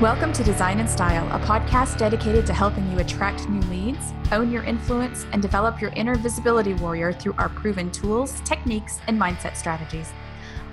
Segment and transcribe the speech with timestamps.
[0.00, 4.52] Welcome to Design and Style, a podcast dedicated to helping you attract new leads, own
[4.52, 9.56] your influence, and develop your inner visibility warrior through our proven tools, techniques, and mindset
[9.56, 10.12] strategies.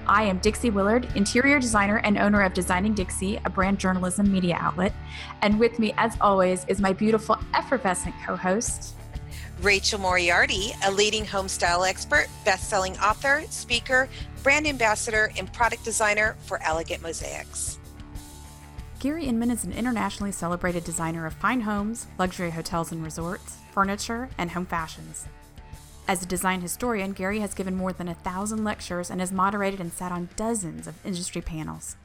[0.07, 4.57] I am Dixie Willard, interior designer and owner of Designing Dixie, a brand journalism media
[4.59, 4.91] outlet.
[5.41, 8.93] And with me, as always, is my beautiful, effervescent co host,
[9.61, 14.09] Rachel Moriarty, a leading home style expert, best selling author, speaker,
[14.43, 17.72] brand ambassador, and product designer for Elegant Mosaics.
[19.03, 24.29] Gary Inman is an internationally celebrated designer of fine homes, luxury hotels and resorts, furniture,
[24.37, 25.27] and home fashions.
[26.07, 29.81] As a design historian, Gary has given more than a thousand lectures and has moderated
[29.81, 31.97] and sat on dozens of industry panels.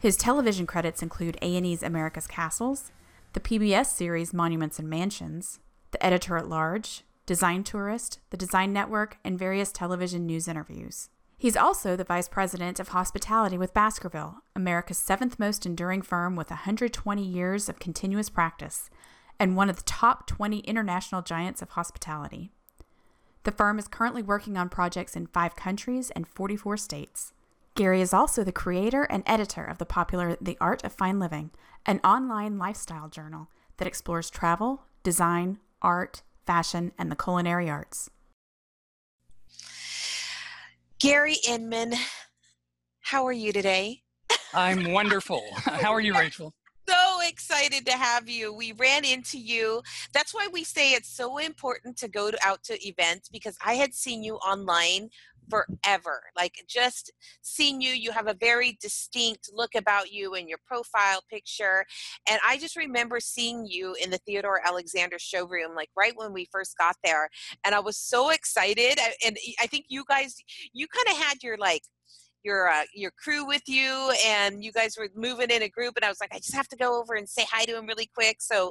[0.00, 2.90] His television credits include A&E's America's Castles,
[3.34, 9.18] the PBS series Monuments and Mansions, the editor at large, Design Tourist, the Design Network,
[9.24, 11.10] and various television news interviews.
[11.40, 16.50] He's also the vice president of hospitality with Baskerville, America's seventh most enduring firm with
[16.50, 18.90] 120 years of continuous practice,
[19.38, 22.50] and one of the top 20 international giants of hospitality.
[23.44, 27.32] The firm is currently working on projects in five countries and 44 states.
[27.76, 31.52] Gary is also the creator and editor of the popular The Art of Fine Living,
[31.86, 38.10] an online lifestyle journal that explores travel, design, art, fashion, and the culinary arts.
[41.00, 41.94] Gary Inman,
[43.02, 44.02] how are you today?
[44.52, 45.44] I'm wonderful.
[45.54, 46.52] How are you, Rachel?
[46.88, 48.52] So excited to have you.
[48.52, 49.82] We ran into you.
[50.12, 53.74] That's why we say it's so important to go to, out to events because I
[53.74, 55.10] had seen you online
[55.48, 56.22] forever.
[56.36, 61.22] Like just seeing you, you have a very distinct look about you in your profile
[61.30, 61.84] picture.
[62.28, 66.48] And I just remember seeing you in the Theodore Alexander showroom, like right when we
[66.50, 67.28] first got there.
[67.64, 68.98] And I was so excited.
[69.24, 70.36] And I think you guys,
[70.72, 71.82] you kind of had your like,
[72.44, 76.04] your uh, your crew with you and you guys were moving in a group and
[76.04, 78.08] I was like I just have to go over and say hi to him really
[78.14, 78.70] quick so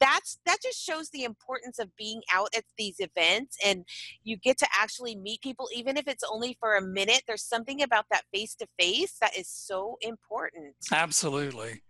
[0.00, 3.84] that's that just shows the importance of being out at these events and
[4.24, 7.82] you get to actually meet people even if it's only for a minute there's something
[7.82, 10.74] about that face to face that is so important.
[10.92, 11.82] Absolutely.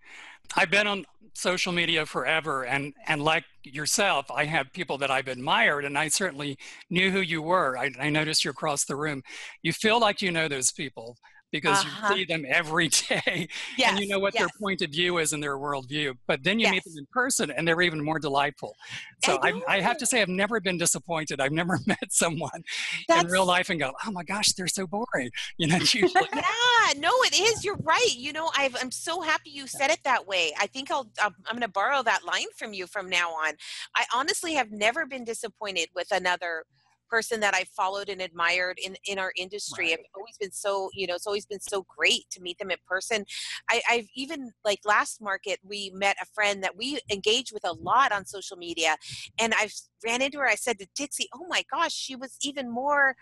[0.56, 1.04] I've been on
[1.34, 6.08] social media forever and and like yourself i have people that i've admired and i
[6.08, 6.58] certainly
[6.90, 7.78] knew who you were.
[7.78, 9.22] I, I noticed you across the room.
[9.62, 11.16] You feel like you know those people
[11.50, 12.14] because uh-huh.
[12.14, 14.42] you see them every day yes, and you know what yes.
[14.42, 16.16] their point of view is and their worldview.
[16.26, 16.72] But then you yes.
[16.72, 18.76] meet them in person and they're even more delightful.
[19.24, 21.40] So I, I, have to say, I've never been disappointed.
[21.40, 22.62] I've never met someone
[23.08, 25.30] That's, in real life and go, oh my gosh, they're so boring.
[25.58, 26.10] You know, usually.
[26.34, 27.64] yeah, no, it is.
[27.64, 28.14] You're right.
[28.16, 30.52] You know, i am so happy you said it that way.
[30.58, 33.54] I think I'll, I'm going to borrow that line from you from now on.
[33.94, 36.64] I honestly have never been disappointed with another
[37.10, 39.90] person that I followed and admired in in our industry.
[39.90, 39.98] Right.
[39.98, 42.78] I've always been so you know it's always been so great to meet them in
[42.86, 43.24] person.
[43.68, 47.72] I, I've even like last market we met a friend that we engage with a
[47.72, 48.96] lot on social media,
[49.38, 50.46] and I've ran into her.
[50.46, 53.16] I said to Dixie, "Oh my gosh, she was even more."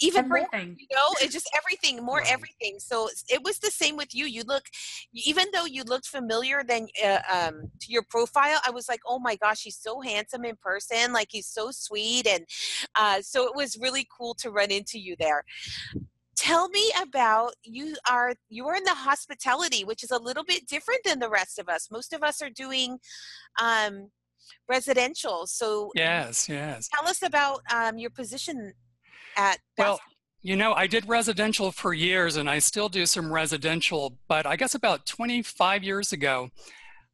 [0.00, 0.68] Even everything.
[0.68, 2.32] more, you know it's just everything more right.
[2.32, 2.78] everything.
[2.78, 4.26] So it was the same with you.
[4.26, 4.64] You look
[5.12, 9.18] even though you looked familiar then uh, um, to your profile i was like oh
[9.18, 12.44] my gosh he's so handsome in person like he's so sweet and
[12.94, 15.44] uh, so it was really cool to run into you there.
[16.36, 20.66] Tell me about you are you are in the hospitality which is a little bit
[20.66, 21.88] different than the rest of us.
[21.90, 22.98] Most of us are doing
[23.60, 24.10] um,
[24.68, 25.46] residential.
[25.46, 26.88] So yes yes.
[26.94, 28.72] tell us about um, your position
[29.36, 30.00] at well
[30.42, 34.56] you know i did residential for years and i still do some residential but i
[34.56, 36.48] guess about 25 years ago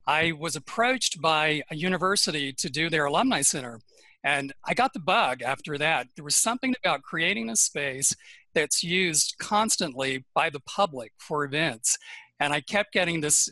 [0.06, 3.80] i was approached by a university to do their alumni center
[4.24, 8.14] and i got the bug after that there was something about creating a space
[8.54, 11.96] that's used constantly by the public for events
[12.38, 13.50] and i kept getting this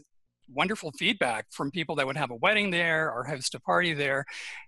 [0.53, 4.25] wonderful feedback from people that would have a wedding there or host a party there.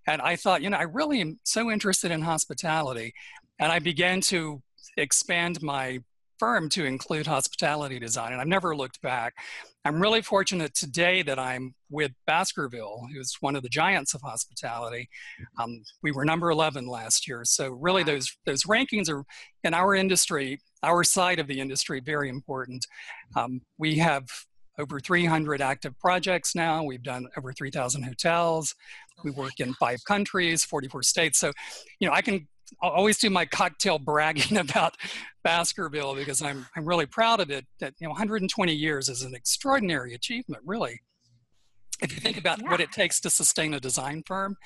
[0.07, 3.15] And I thought, you know, I really am so interested in hospitality.
[3.63, 4.61] And I began to
[4.97, 6.01] expand my
[6.41, 9.35] firm to include hospitality design, and I've never looked back.
[9.85, 15.09] I'm really fortunate today that I'm with Baskerville, who's one of the giants of hospitality.
[15.61, 19.23] Um, we were number 11 last year, so really those those rankings are
[19.63, 22.85] in our industry, our side of the industry, very important.
[23.37, 24.25] Um, we have
[24.77, 26.83] over 300 active projects now.
[26.83, 28.75] We've done over 3,000 hotels.
[29.23, 31.39] We work in five countries, 44 states.
[31.39, 31.53] So,
[32.01, 32.49] you know, I can
[32.81, 34.97] I'll always do my cocktail bragging about
[35.45, 37.67] Baskerville because I'm I'm really proud of it.
[37.81, 41.01] That you know, 120 years is an extraordinary achievement, really.
[42.01, 42.71] If you think about yeah.
[42.71, 44.57] what it takes to sustain a design firm,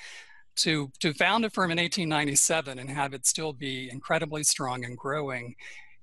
[0.57, 4.97] to to found a firm in 1897 and have it still be incredibly strong and
[4.97, 5.55] growing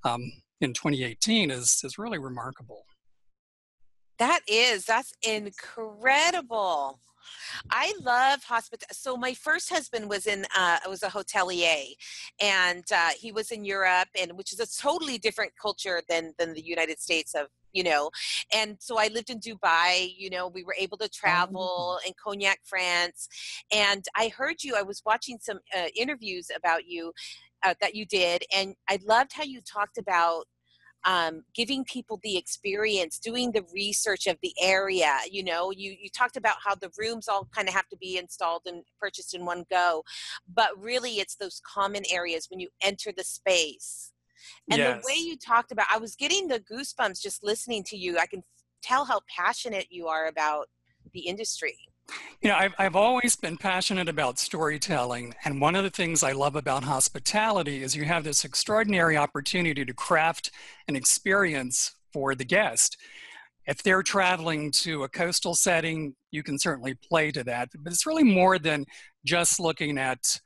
[0.05, 0.21] um,
[0.61, 2.85] in 2018 is is really remarkable
[4.19, 7.01] That is, that's incredible.
[7.71, 8.87] I love hospitality.
[8.93, 11.95] So my first husband was in uh, was a hotelier,
[12.41, 16.55] and uh, he was in Europe, and which is a totally different culture than than
[16.55, 18.09] the United States of you know
[18.55, 21.09] and so i lived in dubai you know we were able to Oh.
[21.13, 23.29] travel in cognac france
[23.73, 27.13] and i heard you i was watching some uh, interviews about you
[27.65, 30.45] uh, that you did and i loved how you talked about
[31.05, 36.09] um, giving people the experience doing the research of the area you know you you
[36.09, 39.45] talked about how the rooms all kind of have to be installed and purchased in
[39.45, 40.03] one go
[40.53, 44.13] but really it's those common areas when you enter the space.
[44.71, 48.19] And the way you talked about i was getting the goosebumps just listening to you.
[48.19, 48.43] I can
[48.83, 50.69] tell how passionate you are about
[51.13, 51.79] the industry
[52.43, 55.35] You know, I've, I've always been passionate about storytelling.
[55.45, 59.85] And one of the things I love about hospitality is you have this extraordinary opportunity
[59.85, 60.51] to craft
[60.87, 62.97] an experience for the guest.
[63.67, 67.71] If they're traveling to a coastal setting, you can certainly play to that.
[67.83, 68.85] But it's really more than
[69.25, 70.39] just looking at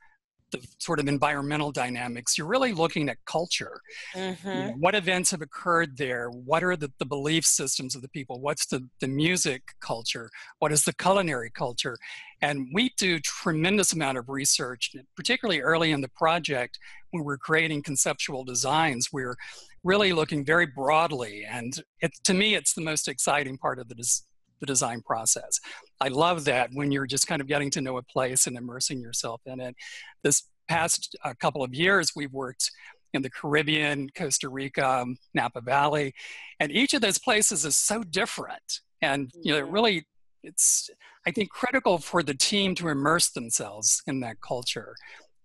[0.51, 2.37] the sort of environmental dynamics.
[2.37, 3.81] You're really looking at culture.
[4.15, 4.47] mm-hmm.
[4.47, 8.39] know, what events have occurred there what are the, the belief systems of the people
[8.39, 10.29] what's the, the music culture
[10.59, 11.97] what is the culinary culture
[12.41, 16.79] and we do tremendous amount of research particularly early in the project
[17.11, 19.35] when we're creating conceptual designs we're
[19.83, 23.95] really looking very broadly and it, to me it's the most exciting part of the,
[23.95, 24.23] des-
[24.59, 25.59] the design process
[26.01, 28.99] i love that when you're just kind of getting to know a place and immersing
[28.99, 29.75] yourself in it
[30.23, 32.71] this past uh, couple of years we've worked
[33.13, 36.13] in the Caribbean, Costa Rica, um, Napa Valley,
[36.59, 38.81] and each of those places is so different.
[39.01, 39.73] And you know, it Mhm.
[39.73, 40.05] really,
[40.43, 40.89] it's
[41.25, 44.95] I think critical for the team to immerse themselves in that culture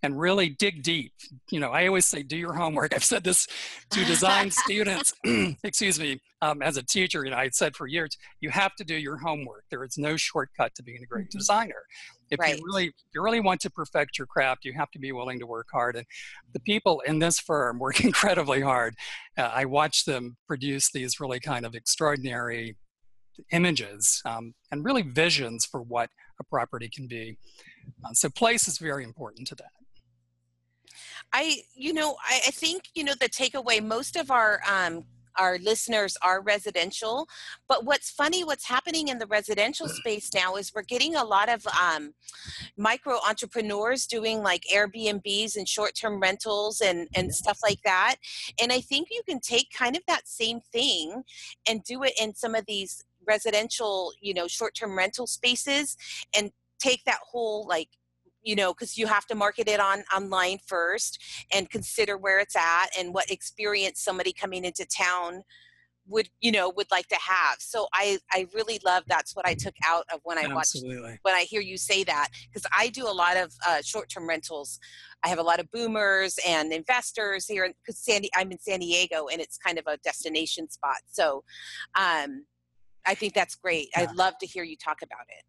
[0.04, 1.12] and really dig deep.
[1.50, 2.94] You know, I always say, do your homework.
[2.94, 3.46] I've said this
[3.90, 5.14] to design students.
[5.64, 8.84] excuse me, um, as a teacher, you know, I said for years, you have to
[8.84, 9.64] do your homework.
[9.70, 11.38] There is no shortcut to being a great Mhm.
[11.38, 11.82] designer.
[12.30, 12.58] If Right.
[12.58, 15.38] you really, if you really want to perfect your craft, you have to be willing
[15.40, 15.96] to work hard.
[15.96, 16.04] And
[16.52, 18.94] the people in this firm work incredibly hard.
[19.38, 22.76] Uh, I watch them produce these really kind of extraordinary
[23.52, 27.38] images um, and really visions for what a property can be.
[28.04, 29.70] Uh, so place is very important to that.
[31.34, 35.04] I, you know, I, I think, you know, the takeaway, most of our, um,
[35.36, 37.26] our listeners are residential,
[37.66, 41.48] but what's funny, what's happening in the residential space now is we're getting a lot
[41.48, 42.14] of um,
[42.76, 48.14] micro entrepreneurs doing like Airbnbs and short term rentals and, and stuff like that.
[48.62, 51.24] And I think you can take kind of that same thing
[51.68, 55.96] and do it in some of these residential, you know, short term rental spaces
[56.36, 57.88] and take that whole like
[58.44, 61.20] you know because you have to market it on online first
[61.52, 65.42] and consider where it's at and what experience somebody coming into town
[66.06, 67.56] would you know would like to have.
[67.58, 70.76] So i i really love that's what i took out of when i watched
[71.22, 74.78] when i hear you say that because i do a lot of uh, short-term rentals.
[75.24, 79.28] I have a lot of boomers and investors here because sandy i'm in san diego
[79.32, 80.98] and it's kind of a destination spot.
[81.10, 81.44] So
[81.98, 82.44] um
[83.06, 84.02] i think that's great Yeah.
[84.02, 85.44] i'd love to hear you talk about it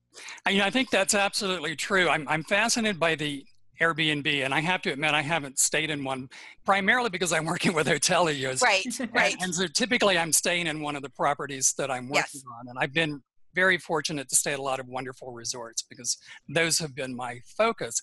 [0.46, 2.07] I, you know, I think that's absolutely true.
[2.07, 3.44] I'm, I'm fascinated by the
[3.81, 6.30] Airbnb, and I have to admit I haven't stayed in one
[6.66, 8.62] primarily because I'm working with hoteliers.
[8.62, 12.07] right And- right And, so typically I'm staying in one of the properties that I'm
[12.07, 12.44] working Yes.
[12.62, 12.69] on.
[12.69, 13.22] And I've been
[13.56, 17.42] very fortunate to stay at a lot of wonderful resorts because those have been my
[17.57, 18.00] focus.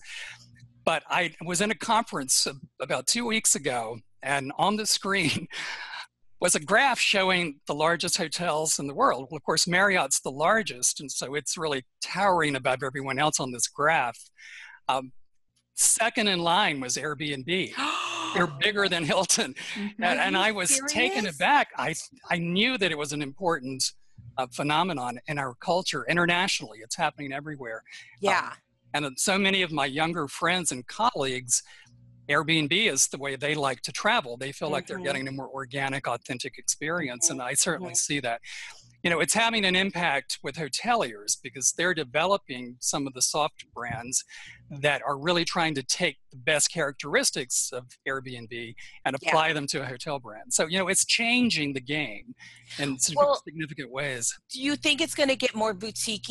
[0.85, 2.47] But I was in a conference
[2.79, 5.47] about two weeks ago, and on the screen
[6.43, 9.27] was a graph showing the largest hotels in the world.
[9.31, 13.53] Well, of course, Marriott's the largest, and so it's really towering above everyone else on
[13.53, 14.19] this graph.
[14.89, 15.13] Um,
[15.75, 17.71] second in line was Airbnb.
[18.33, 19.93] They're bigger than Hilton Mhm.
[20.01, 21.69] And, and I was taken aback.
[21.77, 21.95] I
[22.29, 23.91] I knew that it was an important
[24.37, 26.79] uh, phenomenon in our culture internationally.
[26.83, 27.83] It's happening everywhere,
[28.19, 28.53] yeah
[28.93, 31.63] and uh, so many of my younger friends and colleagues.
[32.29, 34.37] Airbnb is the way they like to travel.
[34.37, 35.03] They feel like they're Mhm.
[35.03, 37.97] getting a more organic, authentic experience, and I certainly Mhm.
[37.97, 38.41] see that.
[39.03, 43.65] You know, it's having an impact with hoteliers because they're developing some of the soft
[43.73, 44.23] brands
[44.81, 48.73] that are really trying to take the best characteristics of Airbnb
[49.05, 49.29] and Yeah.
[49.29, 50.53] apply them to a hotel brand.
[50.53, 52.33] So, you know, it's changing the game
[52.79, 54.37] in Well- significant ways.
[54.49, 56.23] do you think it's going to get more boutique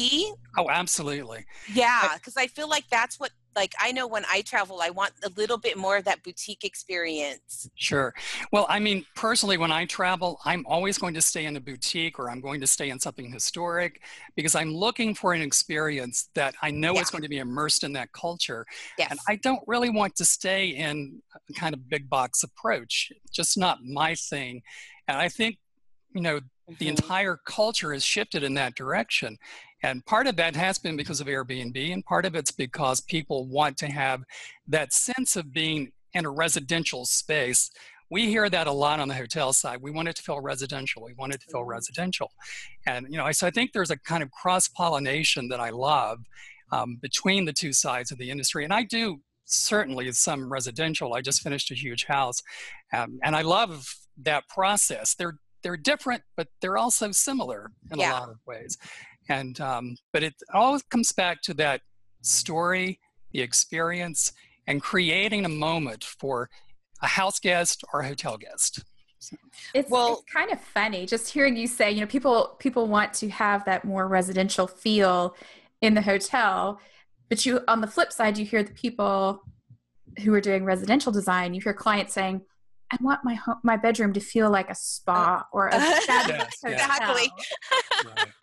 [0.59, 1.45] Oh, absolutely.
[1.73, 5.13] yeah because I feel like that's what like i know when i travel i want
[5.25, 8.15] a little bit more of that boutique experience Sure.
[8.53, 12.19] Well, I mean, personally, when I travel, I'm always going to stay in a boutique
[12.19, 14.01] or I'm going to stay in something historic
[14.37, 17.01] because I'm looking for an experience that I know Yeah.
[17.03, 18.32] is going to be immersed in that culture.
[18.99, 23.13] Yes And I don't really want to stay in a kind of big box approach.
[23.33, 24.63] Just not my thing.
[25.09, 25.59] And I think
[26.15, 26.41] you know,
[26.79, 26.91] the Mhm.
[26.91, 29.39] entire culture has shifted in that direction.
[29.83, 33.47] And part of that has been because of Airbnb, and part of it's because people
[33.47, 34.23] want to have
[34.69, 37.71] that sense of being in a residential space.
[38.11, 39.81] We hear that a lot on the hotel side.
[39.81, 41.03] We want it to feel residential.
[41.03, 41.69] We want it to feel Mhm.
[41.69, 42.31] residential.
[42.87, 45.71] And, you know, I, so I think there's a kind of cross pollination that I
[45.71, 46.19] love
[46.73, 48.65] um, between the two sides of the industry.
[48.65, 51.15] And I do certainly some residential.
[51.15, 52.43] I just finished a huge house.
[52.93, 55.15] Um, and I love that process.
[55.15, 58.11] They're they're different, but they're also similar in Yeah.
[58.11, 58.77] a lot of ways.
[59.29, 61.83] And um, but it all comes back to that
[62.23, 62.99] story,
[63.33, 64.33] the experience,
[64.67, 66.49] and creating a moment for
[67.03, 68.83] a house guest or a hotel guest.
[69.75, 73.15] It's, Well- it's kind of funny just hearing you say, you know, people people want
[73.15, 75.37] to have that more residential feel
[75.83, 76.81] in the hotel,
[77.29, 79.43] but you on the flip side, you hear the people
[80.23, 82.41] who are doing residential design, you hear clients saying,
[82.91, 86.47] "I want my home, my bedroom to feel like a spa or a Yes, hotel."
[86.73, 87.31] Exactly.
[88.07, 88.29] Right.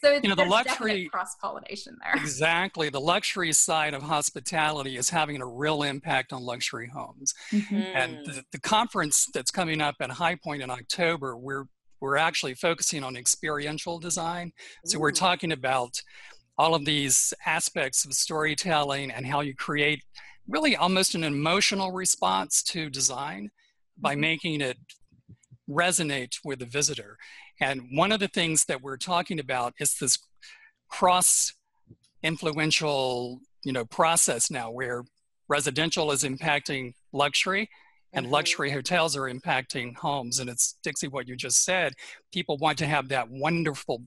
[0.00, 2.14] So it's, You know, the luxury- cross pollination there.
[2.22, 2.88] exactly.
[2.88, 7.34] The luxury side of hospitality is having a real impact on luxury homes.
[7.50, 7.72] Mhm.
[7.96, 8.24] And Mm.
[8.24, 11.64] the, the conference that's coming up at High Point in October, we're
[12.00, 14.52] we're actually focusing on experiential design.
[14.84, 16.00] So we're talking about
[16.58, 20.02] all of these aspects of storytelling and how you create
[20.48, 23.50] really almost an emotional response to design
[23.96, 24.20] by Mhm.
[24.20, 24.78] making it
[25.68, 27.18] resonate with the visitor.
[27.60, 30.18] And one of the things that we're talking about is this
[30.88, 31.52] cross
[32.22, 35.04] influential, you know, process now where
[35.48, 37.68] residential is impacting luxury
[38.12, 38.30] and Mhm.
[38.30, 40.38] luxury hotels are impacting homes.
[40.38, 41.94] And it's Dixie, what you just said.
[42.32, 44.06] People want to have that wonderful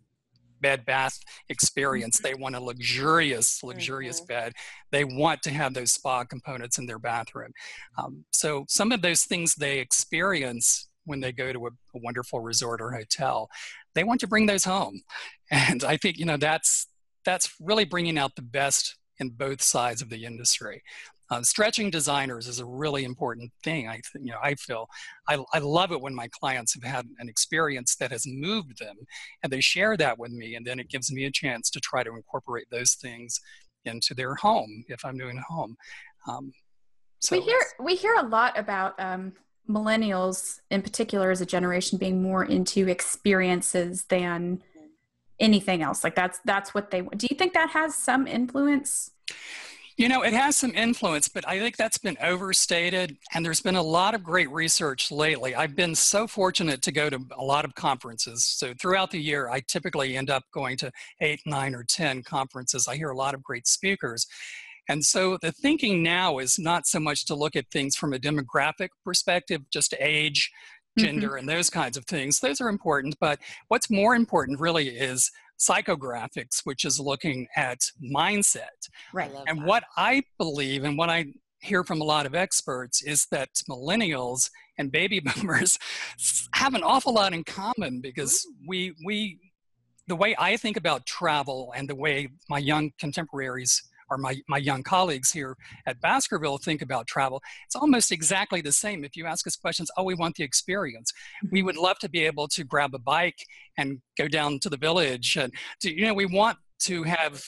[0.61, 2.19] bed bath experience.
[2.19, 4.27] They want a luxurious, luxurious Mhm.
[4.27, 4.53] bed.
[4.91, 7.51] They want to have those spa components in their bathroom.
[7.97, 12.39] Um, so some of those things they experience when they go to a, a wonderful
[12.41, 13.49] resort or hotel,
[13.95, 15.01] they want to bring those home.
[15.49, 16.87] And I think you know that's
[17.25, 20.81] that's really bringing out the best in both sides of the industry.
[21.31, 23.87] Uh, stretching designers is a really important thing.
[23.87, 24.89] I, th- you know, I feel
[25.29, 28.97] I, I love it when my clients have had an experience that has moved them,
[29.41, 32.03] and they share that with me, and then it gives me a chance to try
[32.03, 33.39] to incorporate those things
[33.85, 35.77] into their home if I'm doing a home.
[36.27, 36.51] Um,
[37.19, 39.31] so we hear we hear a lot about um,
[39.69, 44.61] millennials in particular as a generation being more into experiences than
[45.39, 49.09] anything else like that's that's what they want do you think that has some influence
[50.01, 53.17] You know, it has some influence, but I think that's been overstated.
[53.35, 55.53] And there's been a lot of great research lately.
[55.53, 58.43] I've been so fortunate to go to a lot of conferences.
[58.43, 62.87] So throughout the year, I typically end up going to eight, nine, or 10 conferences.
[62.87, 64.25] I hear a lot of great speakers.
[64.89, 68.17] And so the thinking now is not so much to look at things from a
[68.17, 70.49] demographic perspective, just age,
[70.97, 71.03] Mhm.
[71.03, 72.39] gender, and those kinds of things.
[72.39, 73.17] Those are important.
[73.19, 75.29] But what's more important really is
[75.61, 77.79] psychographics, which is looking at
[78.13, 78.89] mindset.
[79.13, 79.67] Right And that.
[79.67, 81.25] what I believe and what I
[81.59, 85.77] hear from a lot of experts is that millennials and baby boomers
[86.53, 89.39] have an awful lot in common because we we
[90.07, 94.57] the way I think about travel and the way my young contemporaries or my, my
[94.57, 95.55] young colleagues here
[95.87, 99.03] at Baskerville think about travel, it's almost exactly the same.
[99.03, 101.11] If you ask us questions, oh, we want the experience.
[101.49, 101.85] We would mm-hmm.
[101.85, 105.37] love to be able to grab a bike and go down to the village.
[105.37, 107.43] And to, you know, we want to have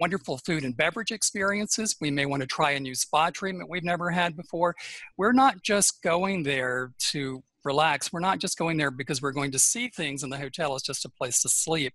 [0.00, 1.96] wonderful food and beverage experiences.
[2.00, 4.74] We may want to try a new spa treatment we've never had before.
[5.16, 8.12] We're not just going there to relax.
[8.12, 10.82] We're not just going there because we're going to see things and the hotel is
[10.82, 11.92] just a place to sleep.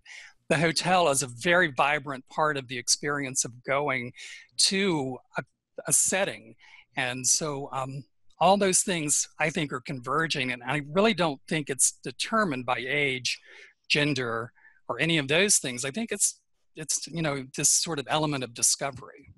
[0.49, 4.13] The hotel is a very vibrant part of the experience of going
[4.57, 5.43] to a,
[5.87, 6.55] a setting.
[6.97, 8.03] And so um,
[8.39, 12.83] all those things I think are converging, and I really don't think it's determined by
[12.85, 13.39] age,
[13.87, 14.51] gender,
[14.89, 15.85] or any of those things.
[15.85, 16.41] I think it's
[16.75, 19.33] it's you know this sort of element of discovery.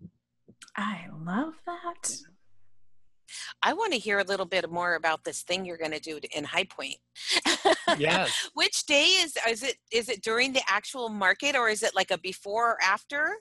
[0.76, 2.16] i love that
[3.62, 6.20] I want to hear a little bit more about this thing you're going to do
[6.36, 6.98] in High Point.
[7.98, 8.50] Yes.
[8.54, 12.10] Which day is is it is it during the actual market or is it like
[12.10, 13.36] a before or after?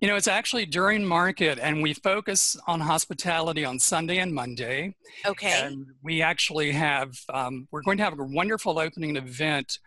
[0.00, 4.94] You know, it's actually during market, and we focus on hospitality on Sunday and Monday.
[5.26, 5.62] Okay.
[5.62, 9.78] And we actually have, um, we're going to have a wonderful opening event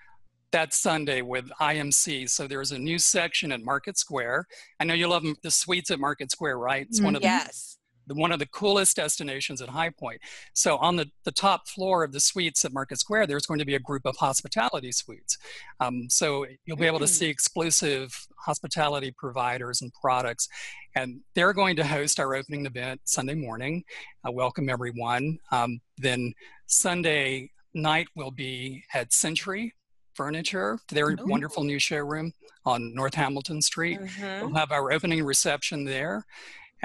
[0.52, 2.30] that Sunday with IMC.
[2.30, 4.48] So there's a new section at Market Square.
[4.80, 6.88] I know you love the suites at Market Square, right?
[6.90, 7.78] It's one of the yes.
[8.08, 10.22] One of the coolest destinations at High Point.
[10.54, 13.66] So on the, the top floor of the suites at Market Square, there's going to
[13.66, 15.38] be a group of hospitality suites.
[15.80, 20.48] Um, so you'll be able to see exclusive hospitality providers and products.
[20.96, 23.84] And they're going to host our opening event Sunday morning.
[24.24, 25.40] I welcome everyone.
[25.52, 26.34] Um, then
[26.68, 29.74] Sunday night will be at Century
[30.14, 31.18] Furniture, their Ooh.
[31.26, 32.32] wonderful new showroom
[32.66, 34.00] on North Hamilton Street.
[34.00, 34.42] Mhm.
[34.42, 36.26] We'll have our opening reception there.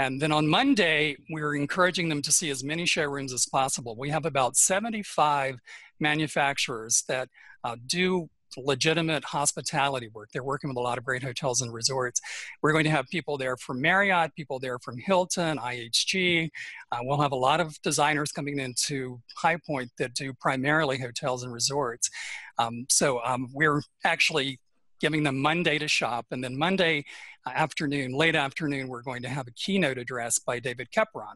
[0.01, 3.95] And then on Monday, we're encouraging them to see as many showrooms as possible.
[3.99, 5.59] We have about 75
[6.01, 7.29] manufacturers that
[7.65, 10.31] uh, do legitimate hospitality work.
[10.33, 12.19] They're working with a lot of great hotels and resorts.
[12.63, 16.49] We're going to have people there from Marriott, people there from Hilton, IHG.
[16.91, 21.43] Uh, we'll have a lot of designers coming into High Point that do primarily hotels
[21.43, 22.09] and resorts.
[22.57, 24.61] Um, so um, we're actually
[25.01, 27.05] giving them Monday to shop, and then Monday
[27.47, 31.35] uh, afternoon, late afternoon, we're going to have a keynote address by David Kepron,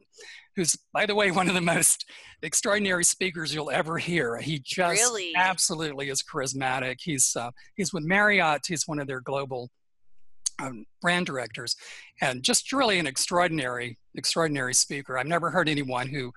[0.54, 2.04] who's, by the way, one of the most
[2.42, 4.36] extraordinary speakers you'll ever hear.
[4.36, 5.32] He just Really?
[5.36, 6.96] absolutely is charismatic.
[7.00, 8.62] He's uh, he's with Marriott.
[8.66, 9.70] He's one of their global
[10.62, 11.74] um, brand directors,
[12.20, 15.18] and just really an extraordinary, extraordinary speaker.
[15.18, 16.32] I've never heard anyone who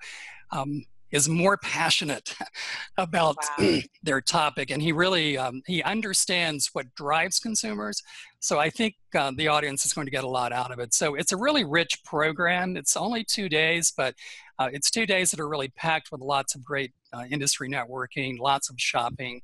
[0.50, 2.34] um, is more passionate
[2.96, 3.80] about Wow.
[4.02, 8.02] their topic, and he really um, he understands what drives consumers.
[8.40, 10.94] So I think uh, the audience is going to get a lot out of it.
[10.94, 12.76] So it's a really rich program.
[12.76, 14.14] It's only two days, but
[14.58, 18.38] uh, it's two days that are really packed with lots of great uh, industry networking,
[18.38, 19.40] lots of shopping,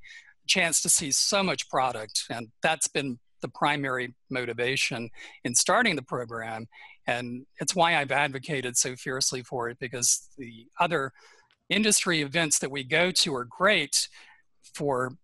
[0.47, 5.11] chance to see so much product, and that's been the primary motivation
[5.45, 6.67] in starting the program.
[7.07, 11.13] And it's why I've advocated so fiercely for it because the other
[11.69, 14.09] industry events that we go to are great
[14.75, 15.17] for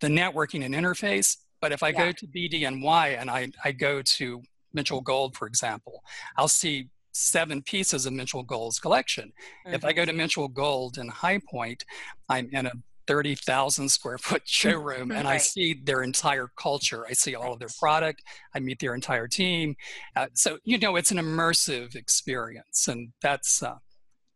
[0.00, 1.36] the networking and interface.
[1.60, 2.06] But if I Yeah.
[2.06, 6.02] go to BDNY and I, I go to Mitchell Gold, for example,
[6.36, 9.32] I'll see seven pieces of Mitchell Gold's collection.
[9.66, 9.96] If I Mhm.
[9.96, 11.84] go to Mitchell Gold in High Point,
[12.28, 12.72] I'm in a
[13.06, 17.06] 30,000 square foot showroom and I see their entire culture.
[17.06, 18.22] I see all of their product.
[18.54, 19.76] I meet their entire team.
[20.16, 22.88] Uh, so, you know, it's an immersive experience.
[22.88, 23.76] And that's, uh,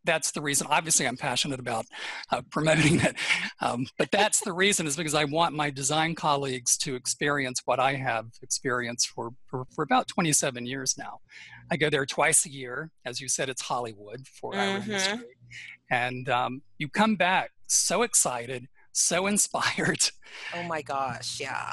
[0.08, 0.66] that's the reason.
[0.70, 1.84] Obviously, I'm passionate about
[2.32, 3.14] uh, promoting it,
[3.60, 7.78] um, but that's the reason is because I want my design colleagues to experience what
[7.78, 11.18] I have experienced for, for, for about 27 years now.
[11.70, 12.90] I go there twice a year.
[13.04, 14.82] As you said, it's Hollywood for our Mhm.
[14.86, 15.18] industry.
[15.90, 20.10] And um, you come back so excited, so inspired.
[20.54, 21.70] Oh my gosh, yeah.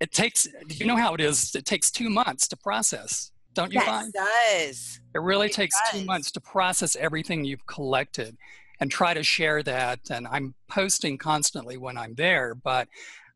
[0.00, 3.80] It takes, you know how it is, it takes two months to process, don't you
[3.80, 4.12] Yes, find?
[4.14, 5.00] it does.
[5.14, 8.36] It really It takes two months to process everything you've collected
[8.80, 10.00] and try to share that.
[10.10, 12.88] And I'm posting constantly when I'm there, but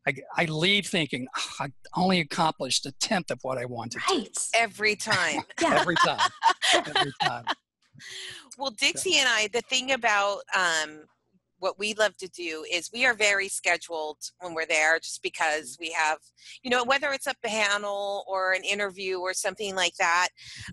[0.07, 4.13] I, I leave thinking, "Ah, I only accomplished a tenth of what I wanted to
[4.15, 4.37] Right.
[4.55, 5.41] Every time.
[5.61, 5.73] Yeah.
[5.81, 6.29] every time.
[6.73, 7.45] every time.
[8.57, 11.01] Well, Dixie and I, the thing about um,
[11.59, 15.73] what we love to do is we are very scheduled when we're there just because
[15.73, 15.85] mm-hmm.
[15.85, 16.19] we have,
[16.63, 20.29] you know, whether it's a panel or an interview or something like that,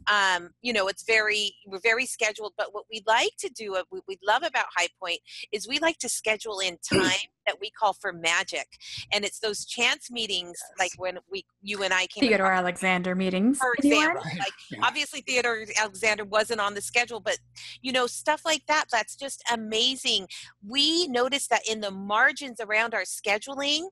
[0.08, 0.44] mm-hmm.
[0.44, 2.52] um, you know, it's very, we're very scheduled.
[2.56, 5.20] But what we like to do, uh, what we, we love about High Point
[5.52, 8.66] is we like to schedule in time that we call for magic.
[9.12, 13.14] And it's those chance meetings like when we, you and I came Theodore across- Alexander
[13.14, 13.58] meetings.
[13.58, 14.38] for example, Right.
[14.38, 14.80] like Yeah.
[14.82, 17.38] obviously Theodore Alexander wasn't on the schedule, but
[17.82, 20.28] you know, stuff like that, that's just amazing.
[20.66, 23.88] We noticed that in the margins around our scheduling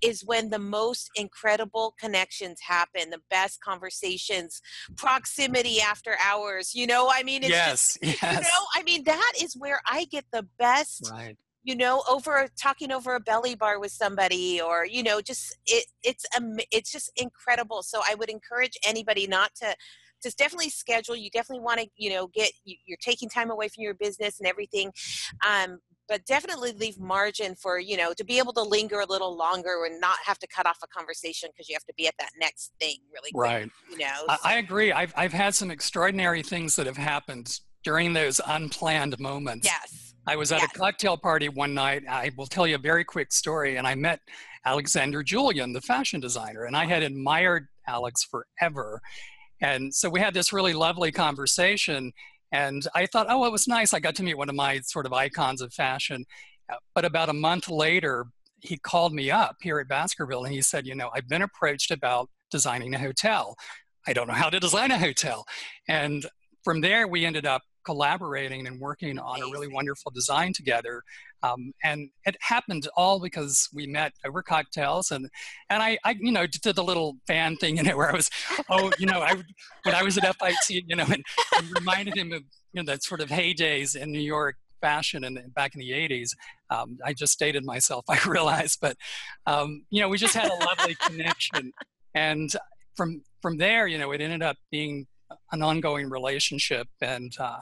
[0.00, 4.60] is when the most incredible connections happen, the best conversations,
[4.96, 6.74] proximity after hours.
[6.74, 10.04] You know, I mean, it's just, yes, you know, I mean, that is where I
[10.06, 11.36] get the best Right.
[11.62, 15.84] You know over talking over a belly bar with somebody or you know just it
[16.02, 19.74] it's um, it's just incredible so i would encourage anybody not to
[20.22, 23.68] just definitely schedule you definitely want to you know get you, you're taking time away
[23.68, 24.90] from your business and everything
[25.46, 29.36] um but definitely leave margin for you know to be able to linger a little
[29.36, 32.14] longer and not have to cut off a conversation because you have to be at
[32.18, 33.70] that next thing really quick, Right.
[33.90, 34.92] you know I, so- I agree.
[34.92, 39.66] I've, I've had some extraordinary things that have happened during those unplanned moments.
[39.66, 40.70] yes I was at Yes.
[40.74, 42.04] a cocktail party one night.
[42.08, 43.76] I will tell you a very quick story.
[43.76, 44.20] And I met
[44.64, 49.00] Alexander Julian, the fashion designer, and I had admired Alex forever.
[49.60, 52.12] And so we had this really lovely conversation.
[52.52, 53.92] And I thought, oh, it was nice.
[53.92, 56.24] I got to meet one of my sort of icons of fashion.
[56.70, 58.26] Uh, But about a month later,
[58.60, 61.90] he called me up here at Baskerville and he said, you know, I've been approached
[61.90, 63.56] about designing a hotel.
[64.06, 65.44] I don't know how to design a hotel.
[65.88, 66.26] And
[66.62, 71.02] from there, we ended up collaborating and working on a really wonderful design together.
[71.42, 75.28] Um, and it happened all because we met over cocktails and
[75.70, 78.30] and I, I you know did the little fan thing in it where I was
[78.70, 79.34] oh you know I
[79.82, 81.24] when I was at FIT you know and,
[81.56, 82.42] and reminded him of
[82.72, 86.30] you know that sort of heydays in New York fashion and back in the 80s
[86.70, 88.96] um, I just dated myself I realized but
[89.46, 91.72] um, you know we just had a lovely connection
[92.14, 92.54] and
[92.94, 95.06] from from there you know it ended up being
[95.52, 97.60] an ongoing relationship and uh,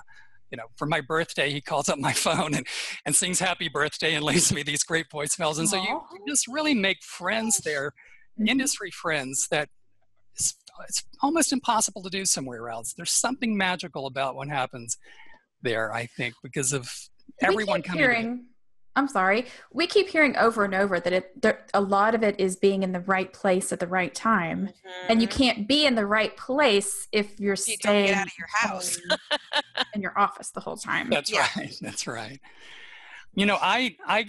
[0.50, 2.66] you know, for my birthday, he calls up my phone and,
[3.06, 5.58] and sings happy birthday and leaves me these great voicemails.
[5.58, 7.92] And so you, you just really make friends there,
[8.38, 8.48] Mhm.
[8.48, 9.68] industry friends that
[10.34, 10.54] it's,
[10.88, 12.94] it's almost impossible to do somewhere else.
[12.96, 14.96] There's something magical about what happens
[15.62, 16.90] there, I think, because of
[17.42, 18.46] everyone coming hearing
[18.96, 22.38] i'm sorry we keep hearing over and over that it there, a lot of it
[22.40, 24.70] is being in the right place at the right time
[25.08, 25.36] and you Mhm.
[25.36, 28.98] can't be in the right place if you're You staying get out of your house.
[29.94, 31.46] in your office the whole time That's Yeah.
[31.56, 31.74] right.
[31.80, 32.40] That's right.
[33.34, 34.26] You know, I I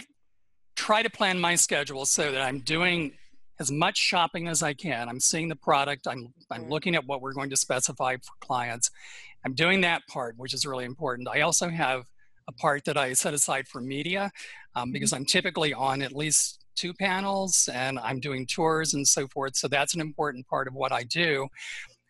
[0.76, 3.12] try to plan my schedule so that I'm doing
[3.60, 5.08] as much shopping as I can.
[5.08, 6.06] I'm seeing the product.
[6.08, 6.70] I'm I'm Mhm.
[6.70, 8.90] looking at what we're going to specify for clients.
[9.44, 11.28] I'm doing that part, which is really important.
[11.28, 12.06] I also have
[12.48, 14.30] a part that I set aside for media
[14.74, 19.26] um, because I'm typically on at least two panels and I'm doing tours and so
[19.28, 19.56] forth.
[19.56, 21.48] So that's an important part of what I do.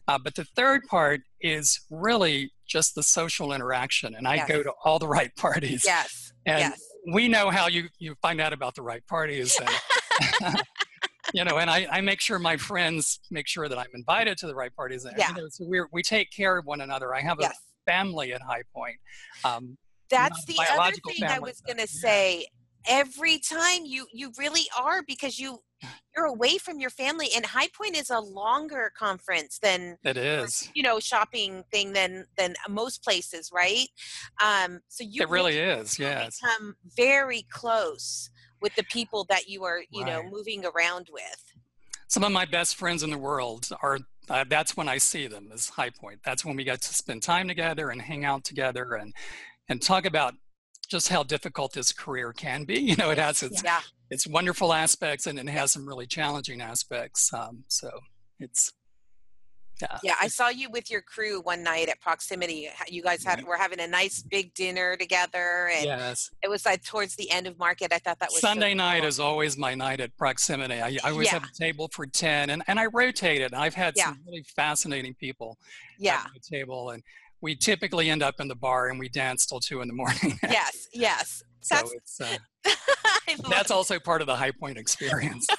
[0.09, 4.49] Uh, but the third part is really just the social interaction, and I Yes.
[4.49, 5.83] go to all the right parties.
[5.85, 6.33] Yes.
[6.45, 6.81] And yes.
[7.13, 9.57] we know how you you find out about the right parties.
[9.61, 10.57] And,
[11.35, 14.47] you know, and I, I make sure my friends make sure that I'm invited to
[14.49, 15.05] the right parties.
[15.05, 15.29] And, Yeah.
[15.31, 17.15] You know, so we we take care of one another.
[17.15, 17.53] I have Yes.
[17.53, 18.97] a family at High Point.
[19.45, 19.77] Um,
[20.13, 22.47] That's the other thing I was going to say.
[22.87, 25.61] Every time you you really are because you
[26.17, 30.71] you're away from your family and High Point is a longer conference than it is.
[30.75, 33.87] you know shopping thing than than most places, right?
[34.43, 35.99] Um, so you It really is.
[35.99, 36.41] Yes.
[36.41, 41.45] become very close with the people that you are you know moving around with.
[42.09, 43.99] Some of my best friends in the world are.
[44.31, 46.21] Uh, that's when I see them as High Point.
[46.25, 49.13] That's when we get to spend time together and hang out together and
[49.69, 50.35] and talk about
[50.89, 52.75] just how difficult this career can be.
[52.81, 53.81] You know, it has its Yeah.
[54.11, 57.33] its wonderful aspects and it has some really challenging aspects.
[57.33, 57.91] Um, so
[58.39, 58.73] it's
[59.81, 59.99] yeah.
[60.05, 62.69] Yeah, I saw you with your crew one night at Proximity.
[62.89, 63.47] You guys had Right.
[63.49, 66.31] were having a nice big dinner together, and Yes.
[66.41, 67.93] it was like towards the end of market.
[67.93, 69.09] I thought that was so Sunday night cool.
[69.09, 70.75] is always my night at proximity.
[70.81, 73.55] I, I always have a table for 10 and, and I rotate it.
[73.55, 74.11] I've had Yeah.
[74.11, 75.59] some really fascinating people
[75.99, 76.23] yeah.
[76.27, 77.03] at the table and
[77.43, 80.39] we typically end up in the bar and we dance till two in the morning.
[80.45, 81.43] Yes, yes.
[81.61, 82.37] so That's it's, uh,
[83.51, 85.47] that's also part of the high point experience.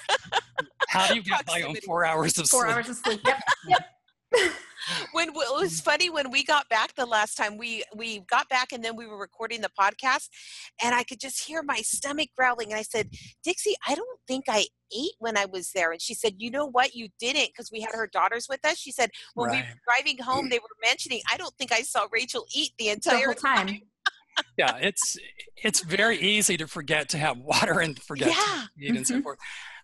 [0.89, 1.85] How do you get by on Proximity.
[1.85, 2.75] four hours of four sleep?
[2.75, 3.81] hours of sleep yep yep
[5.13, 8.71] when it was funny when we got back the last time we we got back
[8.73, 10.27] and then we were recording the podcast
[10.83, 13.09] and i could just hear my stomach growling and i said
[13.43, 14.65] dixie i don't think i
[14.95, 17.79] ate when i was there and she said you know what you didn't because we
[17.81, 21.21] had her daughters with us she said when we were driving home they were mentioning
[21.31, 23.79] i don't think i saw rachel eat the the entire whole time
[24.57, 25.15] yeah, it's
[25.57, 28.65] it's very easy to forget to have water and forget Yeah.
[28.79, 29.23] to eat and so Mhm.
[29.23, 29.37] forth.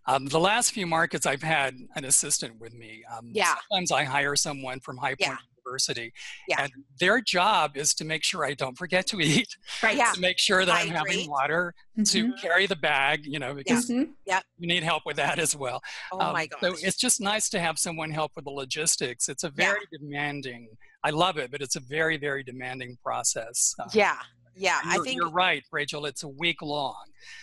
[0.09, 3.03] Um, the last few markets, I've had an assistant with me.
[3.15, 3.53] Um, Yeah.
[3.69, 5.37] Sometimes I hire someone from High Point Yeah.
[5.63, 6.11] University,
[6.47, 6.63] Yeah.
[6.63, 10.11] and their job is to make sure I don't forget to eat, right Yeah.
[10.13, 11.13] to make sure that I'm Hydrate.
[11.15, 12.41] having water, to Mhm.
[12.41, 14.09] carry the bag, you know, because Mhm.
[14.57, 15.79] you need help with that as well.
[16.11, 19.29] oh Um, my gosh So it's just nice to have someone help with the logistics.
[19.29, 19.65] It's a Yeah.
[19.73, 20.75] very demanding.
[21.03, 23.75] I love it, but it's a very, very demanding process.
[23.77, 24.19] Uh, yeah
[24.55, 26.05] yeah i think you're right, Rachel.
[26.05, 26.95] It's a week long.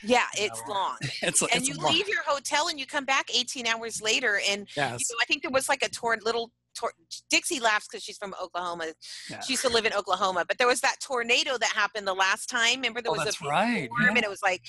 [0.02, 3.04] yeah it's know, long It's, and it's you long- leave your hotel and you come
[3.04, 5.00] back 18 hours later and Yes.
[5.00, 6.92] you know, I think there was like a tor- little tor-
[7.30, 8.86] Dixie laughs because she's from Oklahoma.
[9.30, 9.40] Yeah.
[9.40, 12.48] She used to live in Oklahoma, but there was that tornado that happened the last
[12.48, 12.76] time.
[12.76, 14.08] Remember, there Oh, was that's a big right, storm, yeah.
[14.16, 14.62] and it was like,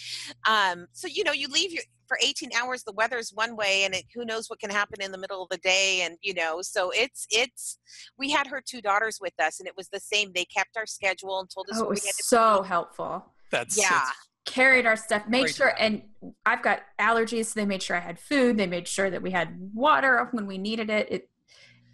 [0.48, 2.84] um, so you know, you leave your for 18 hours.
[2.84, 5.50] The weather's one way, and it, who knows what can happen in the middle of
[5.50, 7.80] the day, and you know, so it's it's.
[8.18, 10.32] We had her two daughters with us, and it was the same.
[10.34, 12.62] They kept our schedule and told us oh it what we was had to so
[12.64, 13.88] helpful That's Yeah.
[13.88, 14.12] it's-
[14.46, 15.76] carried our stuff made Great sure job.
[15.78, 16.02] and
[16.46, 19.30] i've got allergies so they made sure i had food they made sure that we
[19.30, 21.30] had water when we needed it it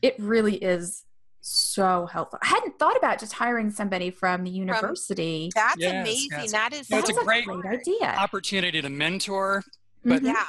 [0.04, 1.04] it really is
[1.42, 6.30] so helpful i hadn't thought about just hiring somebody from the university That's Yes, amazing.
[6.32, 6.52] yes.
[6.52, 9.64] That is No, it's a That's great idea opportunity to mentor,
[10.06, 10.28] but Mhm.
[10.34, 10.46] yeah.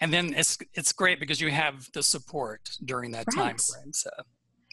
[0.00, 3.92] and then it's it's great because you have the support during that time frame.
[3.92, 4.10] So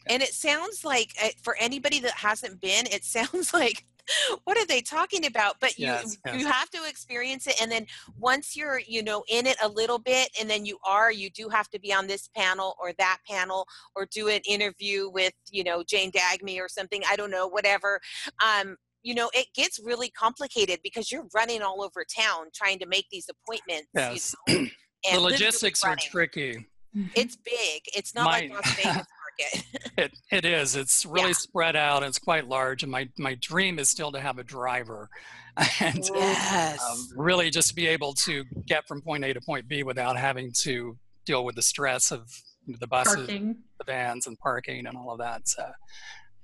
[0.08, 3.84] And it sounds like uh, for anybody that hasn't been, it sounds like
[4.44, 5.56] what are they talking about?
[5.60, 6.40] But you Yes, yes.
[6.40, 7.86] you have to experience it and then
[8.18, 11.48] once you're, you know, in it a little bit and then you are, you do
[11.48, 15.64] have to be on this panel or that panel or do an interview with, you
[15.64, 18.00] know, Jane Dagmi or something, I don't know, whatever.
[18.44, 22.86] Um you know, it gets really complicated because you're running all over town trying to
[22.86, 23.88] make these appointments.
[23.94, 24.70] you yes, know, the
[25.10, 26.68] and literally logistics are tricky.
[26.96, 27.10] Mhm.
[27.14, 27.82] It's big.
[27.96, 29.06] It's not like Las Vegas
[29.40, 29.64] market.
[29.98, 30.74] It it is.
[30.74, 31.32] It's really Yeah.
[31.34, 32.02] spread out.
[32.02, 35.10] It's quite large, and my my dream is still to have a driver,
[35.80, 36.82] and yes.
[36.82, 40.50] um, really just be able to get from point A to point B without having
[40.62, 42.26] to deal with the stress of
[42.66, 45.46] the buses, parking the vans, and parking, and all of that.
[45.46, 45.70] So,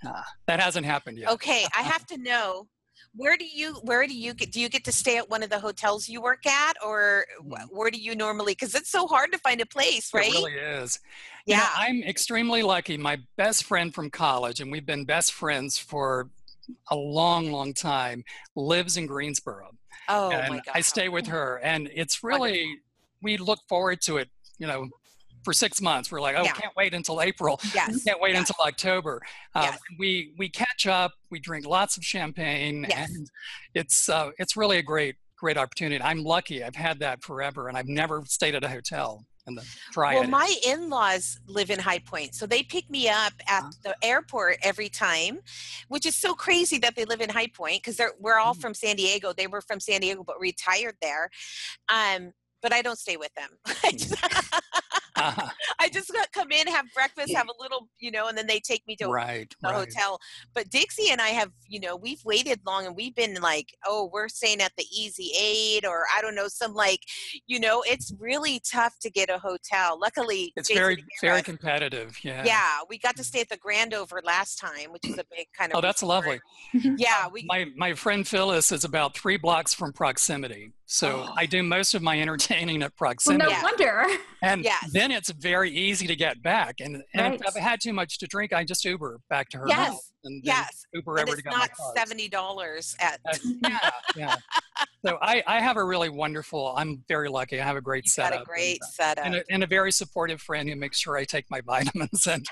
[0.07, 1.31] uh, that hasn't happened yet.
[1.31, 2.69] Okay, I have to know
[3.15, 5.51] where do you where do you get do you get to stay at one of
[5.51, 7.57] the hotels you work at or mm.
[7.71, 10.55] where do you normally because it's so hard to find a place right It really
[10.55, 11.01] is.
[11.47, 12.97] You know, yeah I'm extremely lucky.
[12.97, 16.29] My best friend from college, and we've been best friends for
[16.91, 19.71] a long, long time, lives in Greensboro.
[20.09, 22.79] oh and my god I stay with her, and it's really
[23.23, 24.29] we look forward to it.
[24.59, 24.89] You know,
[25.45, 26.53] for six months, we're like, oh, Yeah.
[26.53, 27.61] can't wait until April.
[27.75, 29.21] yes Can't wait until October.
[29.55, 29.79] Um, Yes.
[29.99, 31.13] We we catch up.
[31.31, 33.11] We drink lots of champagne, Yes.
[33.11, 33.29] and
[33.75, 36.03] it's uh, it's really a great great opportunity.
[36.03, 36.65] I'm lucky.
[36.65, 40.19] I've had that forever, and I've never stayed at a hotel in the Triad.
[40.21, 43.71] Well, my in-laws live in High Point, so they pick me up at Uh-huh.
[43.85, 45.39] the airport every time,
[45.87, 48.61] which is so crazy that they live in High Point because we're all Mhm.
[48.61, 49.33] from San Diego.
[49.33, 51.31] They were from San Diego but retired there.
[51.89, 53.51] Um, but I don't stay with them.
[55.21, 55.51] I just, Uh-huh.
[55.81, 58.61] I just got- come in, have breakfast, have a little, you know, and then they
[58.61, 59.75] take me to right, the right.
[59.77, 60.19] hotel.
[60.55, 64.11] But Dixie and I have, you know, we've waited long and we've been like, oh,
[64.13, 67.01] we're staying at the Easy Eight or I don't know, some like,
[67.47, 69.99] you know, it's really tough to get a hotel.
[70.01, 72.19] Luckily, It's Jason very very competitive.
[72.23, 72.45] Yeah.
[72.45, 75.73] yeah, we got to stay at the Grandover last time, which is a big kind
[75.73, 75.79] of.
[75.79, 76.25] Oh, that's resort.
[76.25, 76.41] lovely.
[76.99, 77.45] Yeah, we.
[77.47, 81.35] My my friend Phyllis is about three blocks from proximity, so Oh.
[81.37, 83.53] I do most of my entertaining at Well, proximity.
[83.53, 84.07] no wonder.
[84.43, 84.91] And Yes.
[84.93, 86.77] then it's very easy to get back.
[86.81, 89.67] And, and if I've had too much to drink, I just Uber back to her
[89.69, 90.13] Yes, house.
[90.25, 91.93] And then yes, Uber and over to it's get my not cars.
[91.97, 93.21] seventy dollars at.
[93.31, 93.37] Uh,
[93.69, 94.37] yeah, yeah.
[95.05, 97.61] So I, I have a really wonderful, I'm very lucky.
[97.61, 98.33] I have a great You've setup.
[98.39, 99.25] got a great and, setup.
[99.25, 102.27] uh, and, a, and a very supportive friend who makes sure I take my vitamins
[102.27, 102.47] and,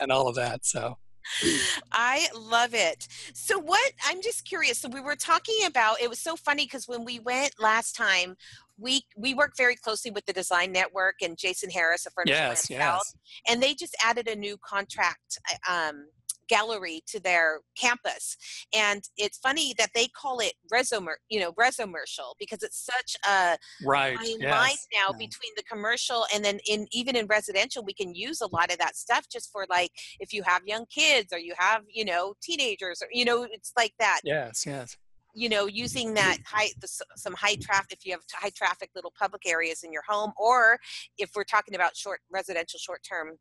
[0.00, 0.64] and all of that.
[0.64, 0.96] So
[1.92, 3.08] I love it.
[3.32, 4.78] So what I'm just curious.
[4.78, 8.36] So we were talking about it was so funny because when we went last time,
[8.78, 12.70] we we work very closely with the Design Network and Jason Harris of Furniture yes,
[12.70, 13.16] Land South, yes.
[13.48, 16.06] and they just added a new contract uh, um,
[16.54, 18.36] gallery to their campus.
[18.74, 23.56] And it's funny that they call it resomer, you know, resomercial because it's such a
[23.84, 24.16] Right.
[24.16, 24.50] fine yes.
[24.50, 25.26] line now yeah.
[25.26, 28.78] between the commercial and then in even in residential we can use a lot of
[28.78, 29.90] that stuff just for like
[30.20, 33.72] if you have young kids or you have you know teenagers or you know it's
[33.76, 34.96] like that Yes, yes.
[35.34, 39.12] you know using that high the, some high traffic if you have high traffic little
[39.18, 40.78] public areas in your home or
[41.18, 43.36] if we're talking about short residential short term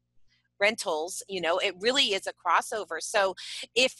[0.59, 2.99] rentals you know it really is a crossover.
[2.99, 3.35] So
[3.75, 3.93] if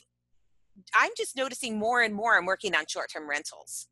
[0.96, 3.88] i'm just noticing more and more i'm working on short term rentals.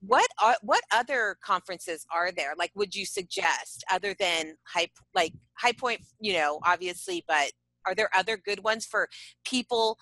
[0.00, 5.32] What are, what other conferences are there like would you suggest other than high like
[5.58, 7.52] high point you know obviously but
[7.86, 9.08] are there other good ones for
[9.44, 9.98] people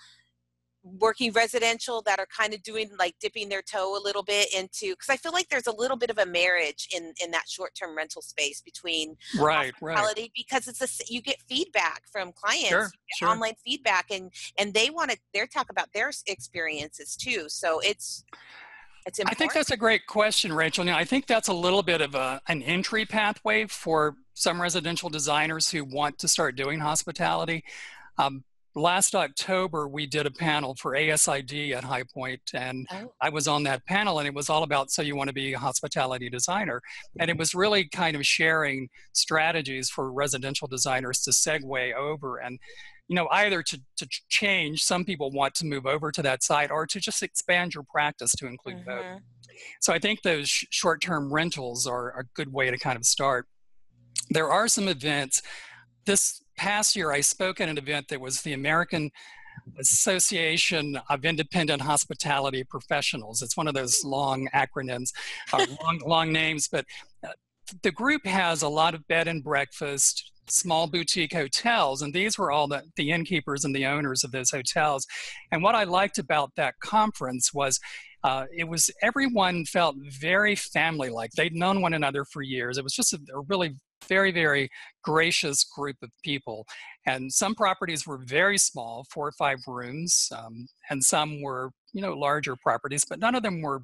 [0.84, 4.90] working residential that are kind of doing like dipping their toe a little bit into
[4.90, 7.96] because i feel like there's a little bit of a marriage in in that short-term
[7.96, 9.96] rental space between Right, right.
[9.96, 13.28] hospitality because it's a you get feedback from clients Sure, sure.
[13.28, 18.24] online feedback and and they want to they're talk about their experiences too so it's
[19.06, 20.82] it's I think that's a great question, Rachel.
[20.82, 25.10] Now, I think that's a little bit of a, an entry pathway for some residential
[25.10, 27.64] designers who want to start doing hospitality.
[28.16, 28.44] Um,
[28.74, 33.12] last October, we did a panel for ASID at High Point, and Oh.
[33.20, 35.52] I was on that panel, and it was all about so you want to be
[35.52, 36.80] a hospitality designer.
[37.20, 42.58] And it was really kind of sharing strategies for residential designers to segue over and
[43.06, 46.70] you know either to, to change some people want to move over to that side
[46.70, 49.20] or to just expand your practice to include both Mhm.
[49.82, 53.46] so I think those sh- short-term rentals are a good way to kind of start.
[54.30, 55.42] There are some events.
[56.06, 59.10] This past year, I spoke at an event that was the American
[59.78, 63.42] Association of Independent Hospitality Professionals.
[63.42, 65.12] It's one of those long acronyms,
[65.52, 66.84] uh, long, long names, but
[67.26, 67.32] uh,
[67.82, 72.52] the group has a lot of bed and breakfast, small boutique hotels, and these were
[72.52, 75.06] all the, the innkeepers and the owners of those hotels.
[75.50, 77.80] And what I liked about that conference was
[78.22, 81.30] uh, it was everyone felt very family like.
[81.32, 82.78] They'd known one another for years.
[82.78, 83.76] It was just a, a really
[84.08, 84.70] very, very
[85.02, 86.66] gracious group of people.
[87.06, 92.00] And some properties were very small, four or five rooms, um, and some were, you
[92.00, 93.82] know, larger properties, but none of them were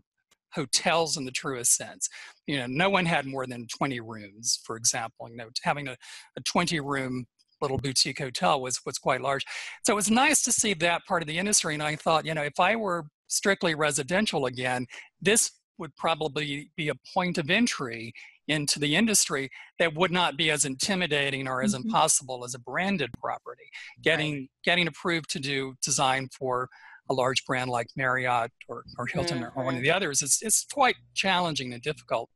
[0.53, 2.09] hotels in the truest sense.
[2.47, 5.29] You know, no one had more than 20 rooms, for example.
[5.31, 5.97] You know, having a,
[6.37, 7.27] a 20 room
[7.61, 9.45] little boutique hotel was was quite large.
[9.85, 11.75] So it was nice to see that part of the industry.
[11.75, 14.87] And I thought, you know, if I were strictly residential again,
[15.21, 18.13] this would probably be a point of entry
[18.51, 21.85] into the industry that would not be as intimidating or as Mhm.
[21.85, 23.69] impossible as a branded property.
[24.03, 26.69] Getting getting approved to do design for
[27.09, 30.65] a large brand like Marriott or, or Hilton or one of the others is it's
[30.73, 32.29] quite challenging and difficult.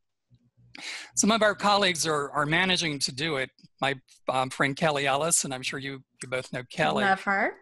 [1.14, 3.50] Some of our colleagues are, are managing to do it.
[3.80, 3.94] My
[4.28, 7.04] um, friend Kelly Ellis, and I'm sure you, you both know Kelly.
[7.04, 7.54] Love her.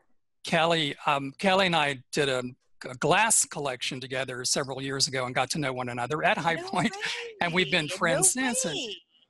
[0.44, 2.42] Kelly, um, Kelly and I did a,
[2.84, 6.54] a, glass collection together several years ago and got to know one another at High
[6.54, 6.96] no Point,
[7.40, 8.64] and we've been friends no since.
[8.64, 8.78] And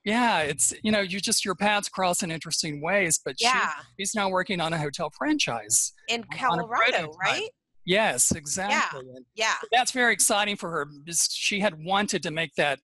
[0.04, 3.20] yeah, it's you know, you just your paths cross in interesting ways.
[3.24, 5.92] But she, yeah she's now working on a hotel franchise.
[6.08, 7.48] in colorado right
[7.84, 9.00] Yes, exactly.
[9.00, 12.78] And yeah that's very exciting for her because she had wanted to make that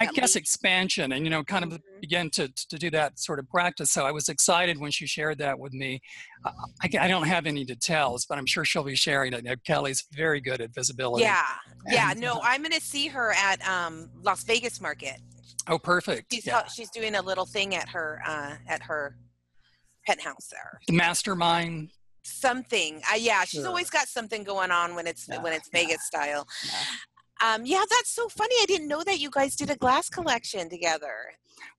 [0.00, 1.80] i guess expansion and you know kind of Mhm.
[2.00, 5.38] begin to, to do that sort of practice so i was excited when she shared
[5.38, 6.00] that with me
[6.44, 6.50] Uh,
[6.82, 9.56] I, I don't have any details but i'm sure she'll be sharing it You know,
[9.66, 11.42] kelly's very good at visibility yeah
[11.90, 15.18] yeah And, no uh, i'm gonna see her at um las vegas market
[15.68, 16.66] oh perfect she's yeah.
[16.66, 19.16] she's doing a little thing at her uh at her
[20.06, 21.90] penthouse there the mastermind
[22.22, 23.68] something uh, yeah she's Sure.
[23.68, 25.80] always got something going on when it's Yeah, when it's yeah.
[25.80, 26.72] vegas style Yeah.
[27.44, 30.68] Um yeah that's so funny i didn't know that you guys did a glass collection
[30.68, 31.14] together.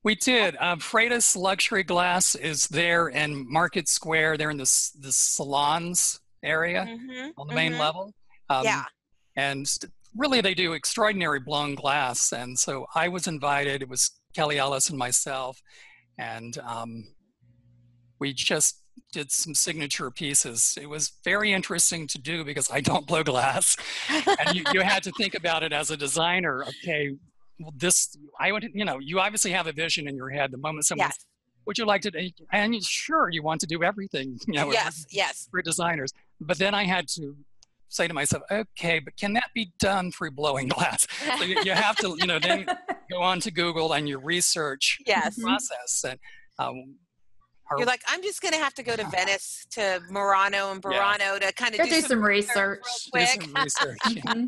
[0.03, 5.11] We did uh, freitas luxury glass is there in market square they're in the, the
[5.11, 7.79] salons area Mhm, on the main mhm.
[7.79, 8.13] level.
[8.49, 8.85] Um, yeah.
[9.35, 9.67] and
[10.15, 14.89] really they do extraordinary blown glass and so i was invited it was kelly ellis
[14.89, 15.61] and myself
[16.17, 17.03] and um,
[18.19, 23.05] we just did some signature pieces it was very interesting to do because i don't
[23.07, 23.77] blow glass
[24.09, 27.11] and you, you had to think about it as a designer okay
[27.59, 30.57] well, this i would you know you obviously have a vision in your head the
[30.57, 31.25] moment someone yes
[31.65, 35.05] would you like to do and sure you want to do everything you know yes
[35.09, 36.11] yes for designers.
[36.39, 37.35] But then I had to
[37.89, 41.07] say to myself, okay, but can that be done through blowing glass?
[41.37, 42.65] So you, you have to, you know, then
[43.11, 46.05] go on to Google and you research yes the process.
[46.07, 46.19] And
[46.59, 46.95] um,
[47.69, 51.15] our- you're like i'm just gonna have to go to venice to murano and Yeah.
[51.15, 53.05] burano to kind of Go do, do some some research research.
[53.05, 53.97] do quick some research.
[54.11, 54.21] yeah.
[54.33, 54.47] Mhm.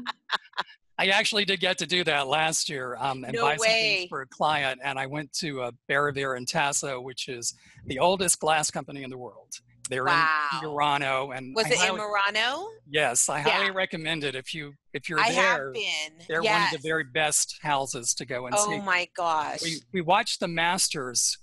[1.01, 3.95] I actually did get to do that last year um, and No buy some way.
[3.99, 4.81] things for a client.
[4.83, 7.53] And I went to uh, Barovier & Toso, which is
[7.85, 9.47] the oldest glass company in the world.
[9.89, 10.27] They're Wow.
[10.61, 13.43] in Murano, and was I it in murano yes, I Yeah.
[13.49, 15.67] highly recommend it if you if you're i there.
[15.67, 16.53] have been They're yes.
[16.53, 18.75] one of the very best houses to go and oh see.
[18.75, 21.37] Oh my gosh We we watched the masters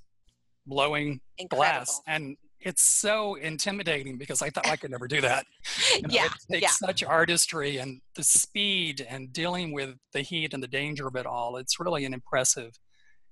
[0.66, 5.46] blowing incredible glass, and it's so intimidating because I thought I could never do that.
[5.94, 10.20] You know, yeah it takes yeah such artistry and the speed and dealing with the
[10.20, 11.56] heat and the danger of it all.
[11.56, 12.72] It's really an impressive,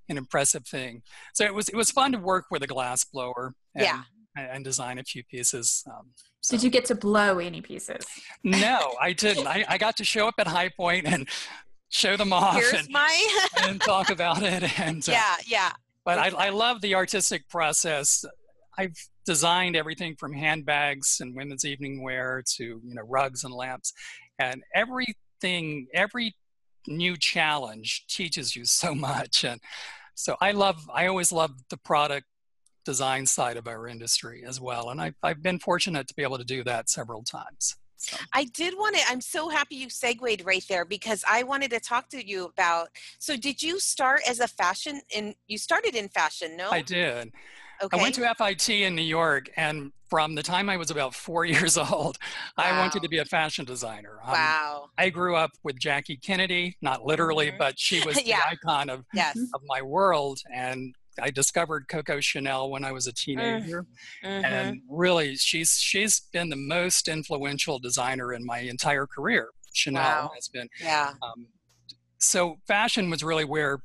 [0.08, 1.02] an impressive thing.
[1.34, 3.54] So it was it was fun to work with a glass blower.
[3.74, 4.02] And, Yeah.
[4.36, 5.84] And, design a few pieces.
[5.86, 6.10] Um,
[6.50, 8.04] Did you get to blow any pieces?
[8.42, 9.46] no, I didn't.
[9.46, 11.28] I, I got to show up at High Point and
[11.88, 14.80] show them off here's and, my and talk about it.
[14.80, 15.72] And uh, yeah yeah
[16.04, 18.24] but I, I love the artistic process.
[18.76, 23.92] I've designed everything from handbags and women's evening wear to you know rugs and lamps,
[24.38, 26.34] and everything, every
[26.86, 29.44] new challenge teaches you so much.
[29.44, 29.60] And
[30.14, 32.26] so I love, I always love the product
[32.84, 34.90] design side of our industry as well.
[34.90, 37.76] And I've, I've been fortunate to be able to do that several times.
[38.04, 38.16] So.
[38.32, 41.80] I did want to, I'm so happy you segued right there because I wanted to
[41.80, 42.88] talk to you about.
[43.18, 46.70] So, did you start as a fashion in, you started in fashion, no?
[46.70, 47.32] I did.
[47.82, 47.98] Okay.
[47.98, 51.44] I went to FIT in New York, and from the time I was about four
[51.54, 52.18] years old,
[52.56, 54.18] I wanted to be a fashion designer.
[54.24, 54.90] Um, wow.
[54.96, 57.58] I grew up with Jackie Kennedy, not literally, Mhm.
[57.58, 58.38] but she was Yeah.
[58.38, 59.36] the icon of, Yes.
[59.54, 60.38] of my world.
[60.52, 63.86] And I discovered Coco Chanel when I was a teenager.
[64.24, 64.44] Mhm.
[64.44, 69.48] And really, she's she's been the most influential designer in my entire career.
[69.72, 70.30] Chanel Wow.
[70.34, 70.68] has been.
[70.80, 71.14] Yeah.
[71.22, 71.46] Um,
[72.18, 73.80] so fashion was really where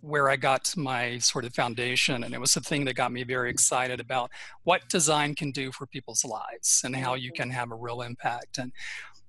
[0.00, 3.24] where I got my sort of foundation, and it was the thing that got me
[3.24, 4.30] very excited about
[4.62, 8.58] what design can do for people's lives and how you can have a real impact.
[8.58, 8.72] And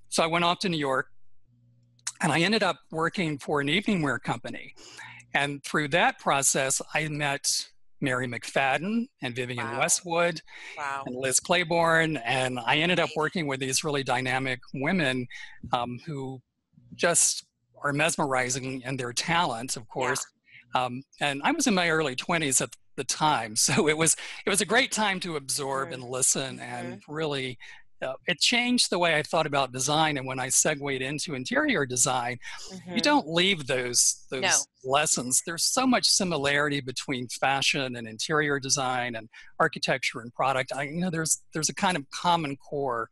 [0.09, 1.07] so I went off to New York,
[2.21, 4.75] and I ended up working for an evening wear company.
[5.33, 7.67] And through that process, I met
[8.01, 9.79] Mary McFadden and Vivienne Wow.
[9.79, 10.41] Westwood
[10.77, 11.03] Wow.
[11.05, 15.27] and Liz Claiborne, and I ended up working with these really dynamic women
[15.73, 16.41] um, who
[16.95, 17.45] just
[17.83, 20.25] are mesmerizing in their talent, of course.
[20.75, 24.15] Um, and I was in my early 20s at the time, so it was
[24.45, 25.93] it was a great time to absorb Mhm.
[25.95, 26.75] and listen, Mm-hmm.
[26.91, 27.57] and really.
[28.01, 31.85] Uh, it changed the way I thought about design, and when I segued into interior
[31.85, 32.39] design,
[32.87, 33.01] you Mhm.
[33.01, 34.57] don't leave those those No.
[34.83, 35.41] lessons.
[35.45, 39.27] There's so much similarity between fashion and interior design and
[39.59, 40.71] architecture and product.
[40.73, 43.09] I, you know, there's there's a kind of common core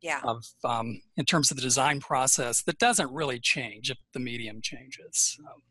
[0.00, 0.20] Yeah.
[0.24, 4.60] of um, in terms of the design process that doesn't really change if the medium
[4.62, 5.36] changes.
[5.40, 5.62] Um,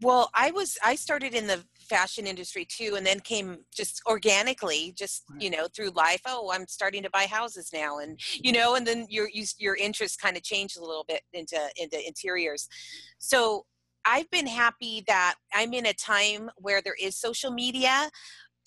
[0.00, 4.94] Well, I was I started in the fashion industry too, and then came just organically,
[4.96, 6.22] just you know, through life.
[6.24, 9.76] Oh, I'm starting to buy houses now, and you know, and then your you, your
[9.76, 12.66] interest kind of changed a little bit into into interiors.
[13.18, 13.66] So
[14.06, 18.08] I've been happy that I'm in a time where there is social media,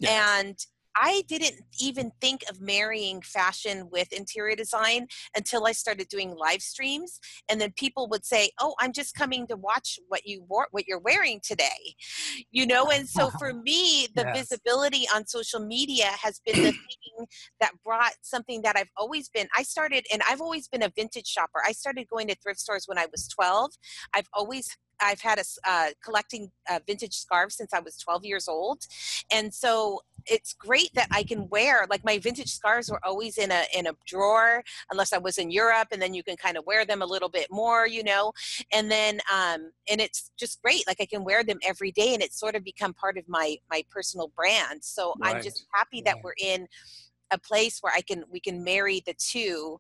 [0.08, 0.56] and
[0.96, 6.62] I didn't even think of marrying fashion with interior design until I started doing live
[6.62, 7.20] streams.
[7.50, 10.88] And then people would say, Oh, I'm just coming to watch what you wore, what
[10.88, 11.96] you're wearing today.
[12.52, 14.34] You know, and so for me, the Yes.
[14.34, 17.26] visibility on social media has been the thing
[17.60, 19.48] that brought something that I've always been.
[19.56, 21.62] I started, and I've always been a vintage shopper.
[21.66, 23.72] I started going to thrift stores when I was 12.
[24.14, 28.48] I've always I've had a uh, collecting uh, vintage scarves since I was 12 years
[28.48, 28.86] old,
[29.32, 33.52] and so it's great that I can wear like my vintage scarves were always in
[33.52, 36.66] a in a drawer unless I was in Europe, and then you can kind of
[36.66, 38.32] wear them a little bit more, you know,
[38.72, 42.24] and then um, and it's just great like I can wear them every day, and
[42.24, 44.84] it's sort of become part of my my personal brand.
[44.84, 46.24] So I'm just happy that Right.
[46.24, 46.68] we're in
[47.32, 49.80] a place where I can we can marry the two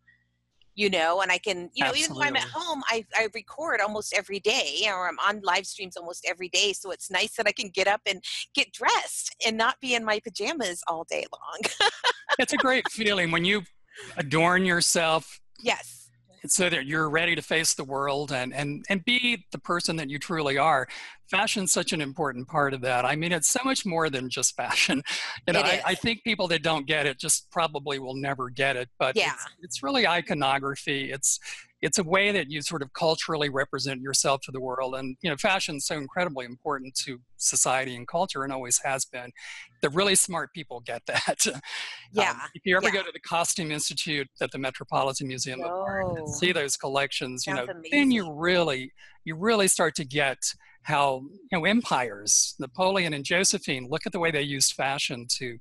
[0.75, 3.81] you know and i can you know even if i'm at home I, I record
[3.81, 7.47] almost every day or i'm on live streams almost every day so it's nice that
[7.47, 11.25] i can get up and get dressed and not be in my pajamas all day
[11.31, 11.89] long.
[12.39, 13.61] It's a great feeling when you
[14.17, 16.02] adorn yourself yes
[16.47, 20.09] so that you're ready to face the world and and and be the person that
[20.09, 20.87] you truly are.
[21.29, 23.05] Fashion's such an important part of that.
[23.05, 25.01] I mean it's so much more than just fashion.
[25.47, 28.75] You know I, I think people that don't get it just probably will never get
[28.75, 29.33] it but Yeah.
[29.33, 31.11] it's, it's really iconography.
[31.11, 31.39] It's
[31.83, 35.29] it's a way that you sort of culturally represent yourself to the world and you
[35.29, 39.29] know fashion's so incredibly important to society and culture and always has been
[39.81, 41.45] the really smart people get that
[42.13, 42.93] yeah um, if you ever yeah.
[42.93, 47.45] go to the Costume Institute at the Metropolitan Museum of Art and see those collections,
[47.47, 48.91] you know, Sounds then you really,
[49.25, 50.37] you really start to get
[50.83, 53.87] how you know empires, Napoleon and Josephine.
[53.89, 55.57] Look at the way they used fashion to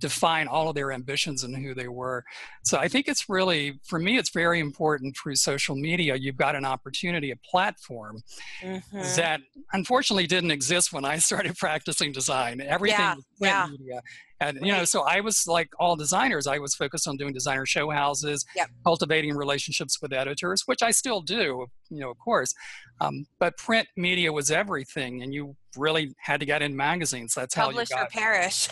[0.00, 2.24] define all of their ambitions and who they were.
[2.64, 6.16] So I think it's really, for me, it's very important through social media.
[6.16, 8.22] You've got an opportunity, a platform
[8.62, 9.16] Mhm.
[9.16, 9.40] that
[9.72, 12.60] unfortunately didn't exist when I started practicing design.
[12.60, 13.66] Everything Yeah, yeah.
[13.70, 14.02] media.
[14.40, 17.66] And you know, so I was like all designers, I was focused on doing designer
[17.66, 18.70] show houses, Yep.
[18.84, 22.54] cultivating relationships with editors, which I still do, you know, of course.
[23.00, 27.34] Um, but print media was everything, and you really had to get in magazines.
[27.34, 28.68] That's how publish you or got perish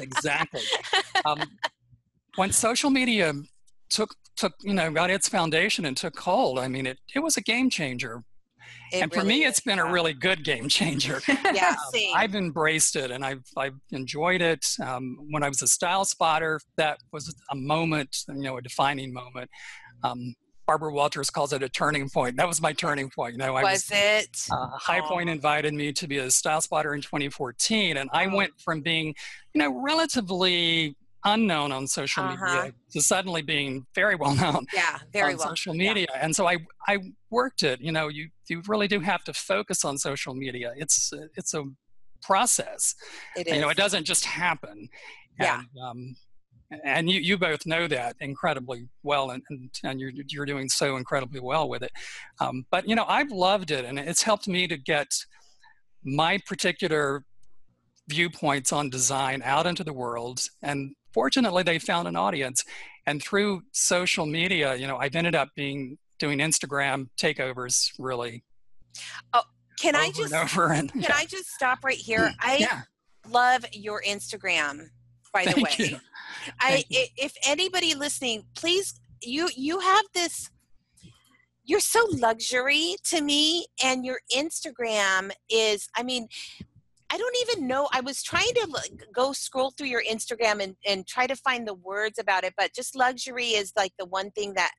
[0.00, 0.62] exactly.
[1.24, 1.42] Um,
[2.36, 3.32] when social media
[3.88, 7.36] took took you know got its foundation and took hold, I mean, it it was
[7.36, 8.22] a game changer
[8.92, 11.20] It and for really me, is, it's been a really good game changer.
[11.52, 14.64] yeah Um, I've embraced it and I've, I've enjoyed it.
[14.80, 19.12] Um, when I was a style spotter, that was a moment, you know, a defining
[19.12, 19.50] moment.
[20.04, 20.34] Um,
[20.66, 22.36] Barbara Walters calls it a turning point.
[22.36, 23.34] That was my turning point.
[23.34, 26.92] You know, I was it uh, High Point invited me to be a style spotter
[26.94, 28.34] in 2014, and I Oh.
[28.34, 29.14] went from being,
[29.54, 30.96] you know, relatively
[31.26, 32.46] unknown on social Uh-huh.
[32.46, 35.88] media to suddenly being very well known yeah very on well social Yeah.
[35.88, 36.56] media and so i
[36.88, 36.98] i
[37.30, 41.12] worked it you know you you really do have to focus on social media it's
[41.36, 41.62] it's a
[42.22, 42.94] process
[43.36, 44.88] it you know it doesn't just happen
[45.40, 45.60] Yeah.
[45.60, 46.16] and, um,
[46.84, 50.96] and you, you both know that incredibly well and, and, and you're, you're doing so
[50.96, 51.92] incredibly well with it
[52.40, 55.08] um, but you know i've loved it and it's helped me to get
[56.04, 57.24] my particular
[58.08, 62.62] viewpoints on design out into the world and fortunately they found an audience.
[63.08, 68.44] And through social media you know i've ended up being doing instagram takeovers really.
[69.32, 69.42] Oh
[69.78, 72.18] can i just and can i just stop right here?
[72.20, 72.82] Mm, I yeah.
[73.28, 74.88] love your instagram
[75.32, 75.86] by the Thank way.
[75.90, 75.96] you.
[76.60, 77.00] I Thank you.
[77.00, 80.50] i- if anybody listening, please you you have this
[81.64, 86.28] you're so luxury to me and your Instagram is I mean
[87.08, 87.88] I don't even know.
[87.92, 88.82] I was trying to
[89.14, 92.74] go scroll through your Instagram and, and try to find the words about it, but
[92.74, 94.72] just luxury is like the one thing that,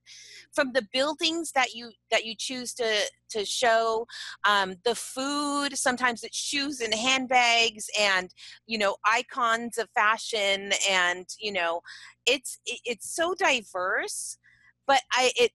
[0.54, 4.06] from the buildings that you that you choose to to show,
[4.46, 5.78] um, the food.
[5.78, 8.30] Sometimes it's shoes and handbags, and
[8.66, 11.80] you know icons of fashion, and you know,
[12.26, 14.38] it's it, it's so diverse,
[14.86, 15.52] but I it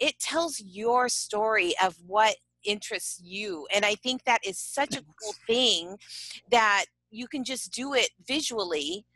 [0.00, 5.02] it tells your story of what interests you and i think that is such a
[5.02, 5.96] cool thing
[6.50, 9.06] that you can just do it visually.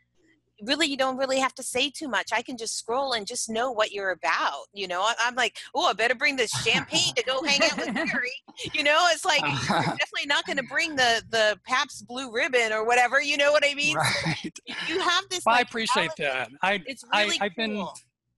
[0.65, 2.29] Really you don't really have to say too much.
[2.33, 5.01] I can just scroll and just know what you're about you know?
[5.01, 8.31] I- i'm like oh i better bring this champagne to go hang out with Gary.
[8.73, 8.97] you know?
[9.11, 13.35] It's like definitely not going to bring the the Pabst blue ribbon or whatever you
[13.37, 13.97] know what i mean?
[13.97, 14.59] Right.
[14.87, 16.49] you have this well, i like, appreciate that.
[16.61, 17.93] I it's I- really I've been cool.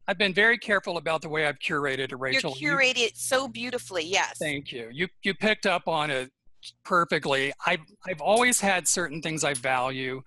[0.08, 4.04] I've been very careful about the way i've curated it rachel You- curated so beautifully
[4.06, 4.90] yes Thank you.
[4.92, 6.32] You you picked up on it
[6.84, 7.54] perfectly.
[7.66, 10.22] I've I've always had certain things I value,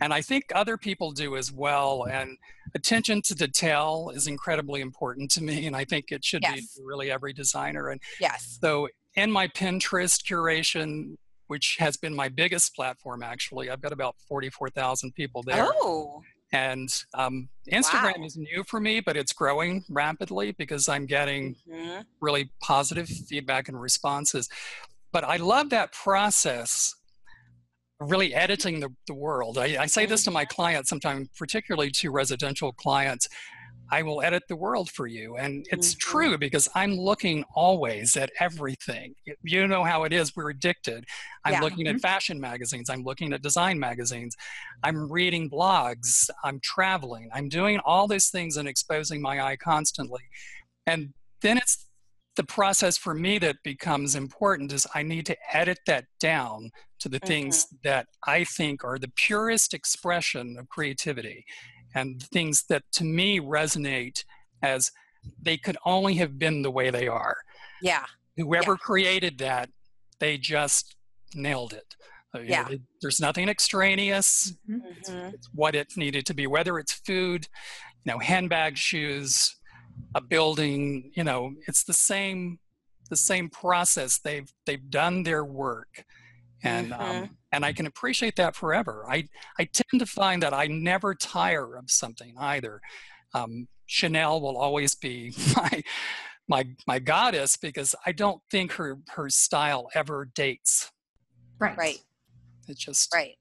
[0.00, 2.04] and I think other people do as well.
[2.10, 2.36] And
[2.74, 6.74] attention to detail is incredibly important to me, and I think it should be Yes.
[6.74, 7.90] to really every designer.
[7.90, 11.14] And yes so, in my Pinterest curation,
[11.46, 15.64] which has been my biggest platform, actually, I've got about forty four thousand people there.
[15.68, 16.22] oh
[16.54, 18.26] And um, Instagram wow.
[18.26, 22.02] is new for me, but it's growing rapidly because I'm getting mm-hmm.
[22.20, 24.48] really positive feedback and responses.
[25.12, 26.94] But I love that process
[27.98, 29.58] really editing the, the world.
[29.58, 30.54] I, I say this to my mm-hmm.
[30.54, 33.28] clients sometimes, particularly to residential clients.
[33.90, 35.36] I will edit the world for you.
[35.36, 36.10] And it's mm-hmm.
[36.10, 39.14] true because I'm looking always at everything.
[39.42, 41.04] You know how it is, we're addicted.
[41.44, 41.60] I'm yeah.
[41.60, 41.96] looking mm-hmm.
[41.96, 44.36] at fashion magazines, I'm looking at design magazines,
[44.82, 50.22] I'm reading blogs, I'm traveling, I'm doing all these things and exposing my eye constantly.
[50.86, 51.12] And
[51.42, 51.86] then it's
[52.36, 56.70] the process for me that becomes important is I need to edit that down
[57.00, 57.26] to the mm-hmm.
[57.26, 61.44] things that I think are the purest expression of creativity
[61.94, 64.24] and things that to me resonate
[64.62, 64.90] as
[65.40, 67.36] they could only have been the way they are.
[67.80, 68.04] Yeah.
[68.36, 68.76] Whoever yeah.
[68.76, 69.70] created that,
[70.18, 70.96] they just
[71.34, 71.96] nailed it.
[72.34, 72.62] Uh, yeah.
[72.62, 74.54] Know, there's nothing extraneous.
[74.68, 74.86] Mm-hmm.
[74.98, 75.34] It's, mm-hmm.
[75.34, 77.46] it's what it needed to be, whether it's food,
[78.04, 79.56] you know, handbag, shoes,
[80.14, 82.58] a building you know it's the same
[83.10, 86.04] the same process they've they've done their work
[86.62, 87.22] and um, mm-hmm.
[87.24, 89.04] um, and I can appreciate that forever.
[89.08, 89.28] I
[89.58, 92.80] I tend to find that I never tire of something either.
[93.32, 95.82] Um, Chanel will always be my
[96.48, 100.90] my my goddess because I don't think her her style ever dates.
[101.58, 101.76] Right.
[101.76, 101.98] Right.
[102.68, 103.36] It just right.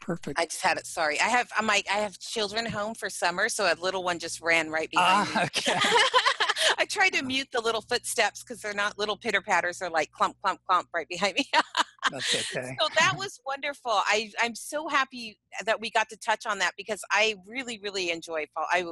[0.00, 0.38] Perfect.
[0.38, 0.86] I just had it.
[0.86, 1.50] Sorry, I have.
[1.58, 4.88] I'm like I have children home for summer, so a little one just ran right
[4.88, 5.42] behind ah, me.
[5.46, 5.80] Okay.
[6.78, 10.12] I tried to mute the little footsteps because they're not little pitter patters; they're like
[10.12, 11.46] clump, clump, clump right behind me.
[12.10, 12.76] That's okay.
[12.80, 13.92] So that was wonderful.
[13.92, 18.10] I I'm so happy that we got to touch on that because I really really
[18.10, 18.66] enjoy fall.
[18.70, 18.86] I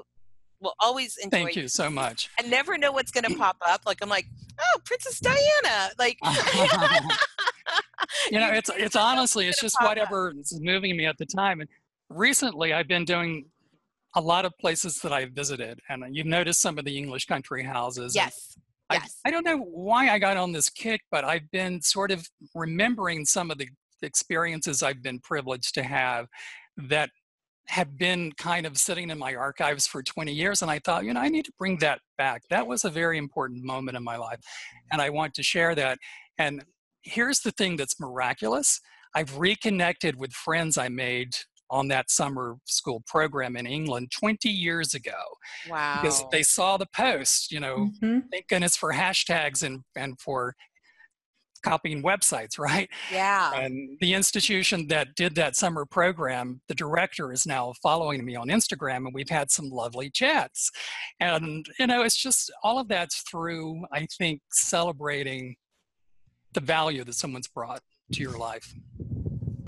[0.60, 1.44] will always enjoy.
[1.44, 2.30] Thank you so much.
[2.38, 3.82] I never know what's going to pop up.
[3.86, 4.26] Like I'm like,
[4.58, 5.90] oh, Princess Diana.
[5.98, 6.18] Like
[8.30, 11.60] you know, it's it's honestly it's just whatever is moving me at the time.
[11.60, 11.68] And
[12.08, 13.46] recently, I've been doing
[14.14, 17.64] a lot of places that I visited, and you've noticed some of the English country
[17.64, 18.14] houses.
[18.14, 18.56] Yes.
[18.92, 19.16] Yes.
[19.24, 22.28] I, I don't know why I got on this kick, but I've been sort of
[22.54, 23.68] remembering some of the
[24.02, 26.26] experiences I've been privileged to have
[26.76, 27.10] that
[27.68, 31.14] have been kind of sitting in my archives for 20 years and i thought you
[31.14, 34.18] know i need to bring that back that was a very important moment in my
[34.18, 34.38] life
[34.92, 35.98] and i want to share that
[36.36, 36.62] and
[37.00, 38.82] here's the thing that's miraculous
[39.14, 41.34] I've reconnected with friends I made
[41.74, 45.10] on that summer school program in England 20 years ago.
[45.68, 45.98] Wow.
[46.00, 48.20] Because they saw the post, you know, mm-hmm.
[48.30, 50.54] thank goodness for hashtags and, and for
[51.64, 52.88] copying websites, right?
[53.10, 53.54] Yeah.
[53.54, 58.48] And the institution that did that summer program, the director is now following me on
[58.48, 60.70] Instagram and we've had some lovely chats.
[61.18, 65.56] And, you know, it's just all of that's through, I think, celebrating
[66.52, 68.72] the value that someone's brought to your life?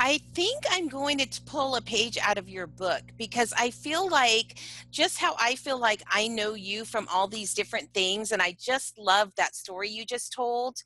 [0.06, 4.08] I think I'm going to pull a page out of your book because I feel
[4.08, 4.60] like
[4.92, 8.56] just how I feel like I know you from all these different things, and I
[8.56, 10.76] just love that story you just told.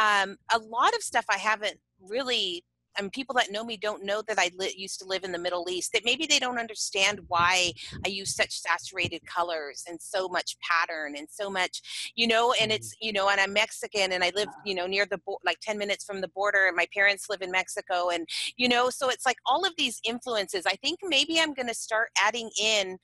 [0.00, 2.64] Um, a lot of stuff I haven't really
[3.02, 5.38] Mean, people that know me don't know that I li- used to live in the
[5.38, 5.92] Middle East.
[5.92, 7.72] That maybe they don't understand why
[8.04, 12.54] I use such saturated colors and so much pattern and so much, you know.
[12.60, 13.06] And it's mm-hmm.
[13.06, 15.78] you know, and I'm Mexican and I live you know near the bo- like ten
[15.78, 19.26] minutes from the border, and my parents live in Mexico, and you know, so it's
[19.26, 20.64] like all of these influences.
[20.66, 22.98] I think maybe I'm going to start adding in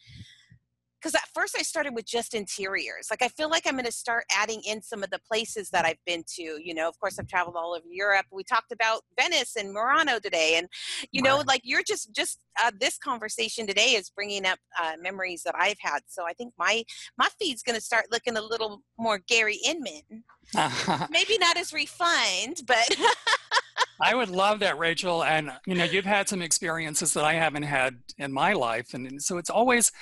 [1.03, 3.09] because at first I started with just interiors.
[3.11, 5.85] Like I feel like I'm going to start adding in some of the places that
[5.85, 6.43] I've been to.
[6.63, 8.27] You know, of course I've traveled all over Europe.
[8.31, 10.69] We talked about Venice and Murano today, and
[11.11, 15.43] you know, like you're just just uh, this conversation today is bringing up uh, memories
[15.43, 16.01] that I've had.
[16.07, 16.85] So I think my
[17.19, 20.25] my feed's going to start looking a little more Gary Inman.
[21.11, 22.89] Maybe not as refined, but.
[24.01, 25.23] I would love that, Rachel.
[25.23, 29.23] And you know, you've had some experiences that I haven't had in my life, and
[29.23, 29.93] so it's always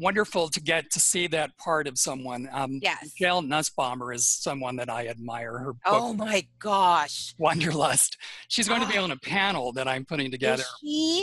[0.00, 2.48] wonderful to get to see that part of someone.
[2.52, 3.12] Um, yes.
[3.18, 5.58] Gail Nussbaumer is someone that I admire.
[5.58, 8.16] Her book, oh my gosh, Wanderlust.
[8.48, 10.64] She's going to be on a panel that I'm putting together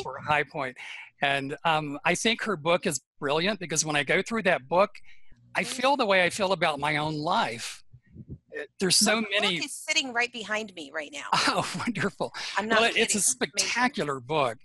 [0.03, 0.77] for High Point,
[1.21, 4.91] and um, I think her book is brilliant because when I go through that book,
[5.55, 5.71] I mm-hmm.
[5.71, 7.83] feel the way I feel about my own life.
[8.79, 9.57] There's so many.
[9.57, 11.27] Book is sitting right behind me right now.
[11.49, 12.33] Oh, wonderful!
[12.57, 12.81] I'm not.
[12.81, 14.57] Well, it's a spectacular book,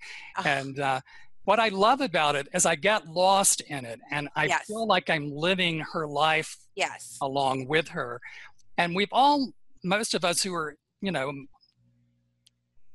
[0.44, 1.00] and uh,
[1.45, 4.66] what I love about it is I get lost in it and I yes.
[4.66, 7.18] feel like I'm living her life yes.
[7.20, 8.20] along with her.
[8.78, 9.53] And we've all,
[9.84, 11.32] most of us who are, you know,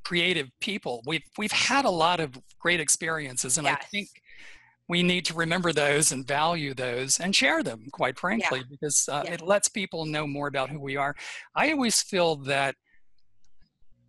[0.07, 3.77] creative people, we've we've had a lot of great experiences, and yes.
[3.81, 4.07] I think
[4.87, 7.89] we need to remember those and value those and share them.
[7.91, 8.65] Quite frankly, yeah.
[8.69, 9.33] because uh, yeah.
[9.33, 11.13] it lets people know more about who we are.
[11.55, 12.75] I always feel that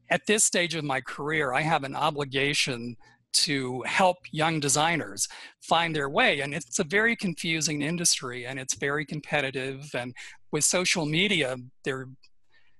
[0.08, 2.96] at this stage of my career, I have an obligation
[3.32, 5.28] to help young designers
[5.60, 6.40] find their way.
[6.40, 9.90] And it's a very confusing industry and it's very competitive.
[9.94, 10.14] And
[10.52, 12.08] with social media, there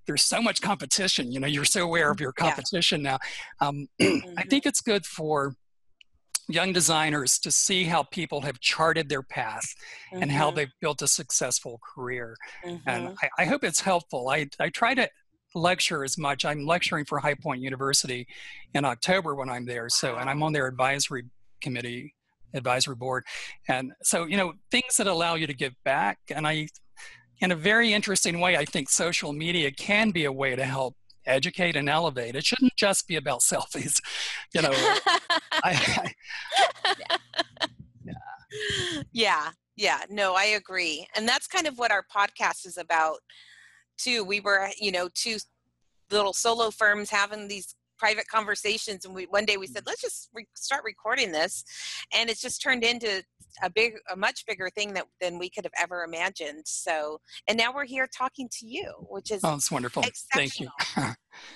[0.07, 1.31] there's so much competition.
[1.31, 3.19] You know, you're so aware of your competition yeah.
[3.61, 3.67] now.
[3.69, 4.39] Um, mm-hmm.
[4.39, 5.55] I think it's good for
[6.49, 9.75] young designers to see how people have charted their path
[10.11, 10.23] mm-hmm.
[10.23, 10.57] and how mm-hmm.
[10.57, 12.37] they've built a successful career.
[12.65, 12.89] Mm-hmm.
[12.89, 14.31] And I, I, hope it's helpful.
[14.31, 15.11] I, I try to
[15.59, 16.45] lecture as much.
[16.45, 18.27] I'm lecturing for High Point University
[18.75, 19.89] in October when I'm there.
[19.89, 21.25] So, and I'm on their advisory
[21.61, 22.15] committee,
[22.55, 23.25] advisory board.
[23.69, 26.19] And so, you know, things that allow you to give back.
[26.35, 26.69] And I,
[27.41, 30.95] in a very interesting way, I think social media can be a way to help
[31.27, 32.35] educate and elevate.
[32.35, 34.01] It shouldn't just be about selfies.
[34.55, 36.15] You know, I, I,
[38.03, 39.03] yeah.
[39.13, 41.07] yeah, yeah, no, I agree.
[41.15, 43.19] And that's kind of what our podcast is about
[43.99, 44.25] too.
[44.25, 45.37] We were, you know, two
[46.11, 50.29] little solo firms having these private conversations and we one day we said let's just
[50.33, 51.65] re- start recording this.
[52.15, 53.23] And it's just turned into
[53.63, 56.63] a big a much bigger thing that than we could have ever imagined.
[56.65, 60.05] So and now we're here talking to you which is oh it's wonderful.
[60.33, 60.69] Thank you.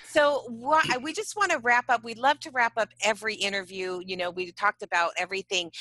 [0.05, 4.01] so what we just want to wrap up we love to wrap up every interview
[4.05, 5.71] you know we talked about everything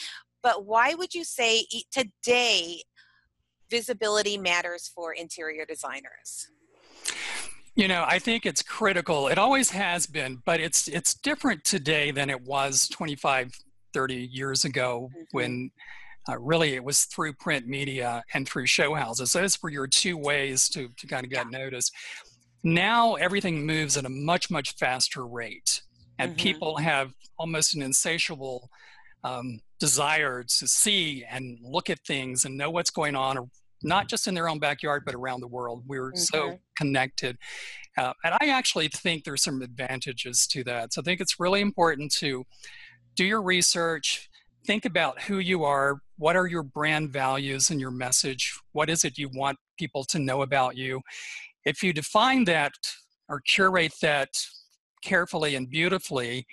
[0.42, 2.82] but why would you say today
[3.70, 6.48] visibility matters for interior designers
[7.74, 9.28] you know, I think it's critical.
[9.28, 13.52] It always has been, but it's it's different today than it was 25,
[13.92, 15.22] 30 years ago mm-hmm.
[15.32, 15.70] when
[16.28, 19.32] uh, really it was through print media and through show houses.
[19.32, 21.92] Those were your two ways to, to kind of get noticed.
[22.62, 25.82] Now everything moves at a much, much faster rate,
[26.18, 26.42] and mm-hmm.
[26.42, 28.70] people have almost an insatiable
[29.24, 33.50] um, desire to see and look at things and know what's going on
[33.84, 35.84] not just in their own backyard, but around the world.
[35.86, 36.18] We're mm-hmm.
[36.18, 37.36] so connected.
[37.96, 40.94] Uh, and I actually think there's some advantages to that.
[40.94, 42.44] So I think it's really important to
[43.14, 44.30] do your research,
[44.66, 49.04] think about who you are, what are your brand values and your message, what is
[49.04, 51.00] it you want people to know about you.
[51.64, 52.72] If you define that
[53.28, 54.28] or curate that
[55.02, 56.46] carefully and beautifully,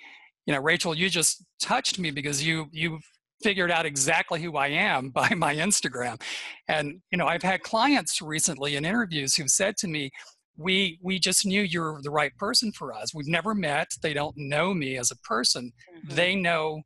[0.45, 2.99] you know, Rachel, you just touched me because you you
[3.41, 6.21] figured out exactly who I am by my Instagram.
[6.67, 10.11] And you know, I've had clients recently in interviews who've said to me,
[10.57, 13.13] we we just knew you're the right person for us.
[13.13, 13.87] We've never met.
[14.01, 15.71] They don't know me as a person.
[15.95, 16.15] Mm-hmm.
[16.15, 16.81] They know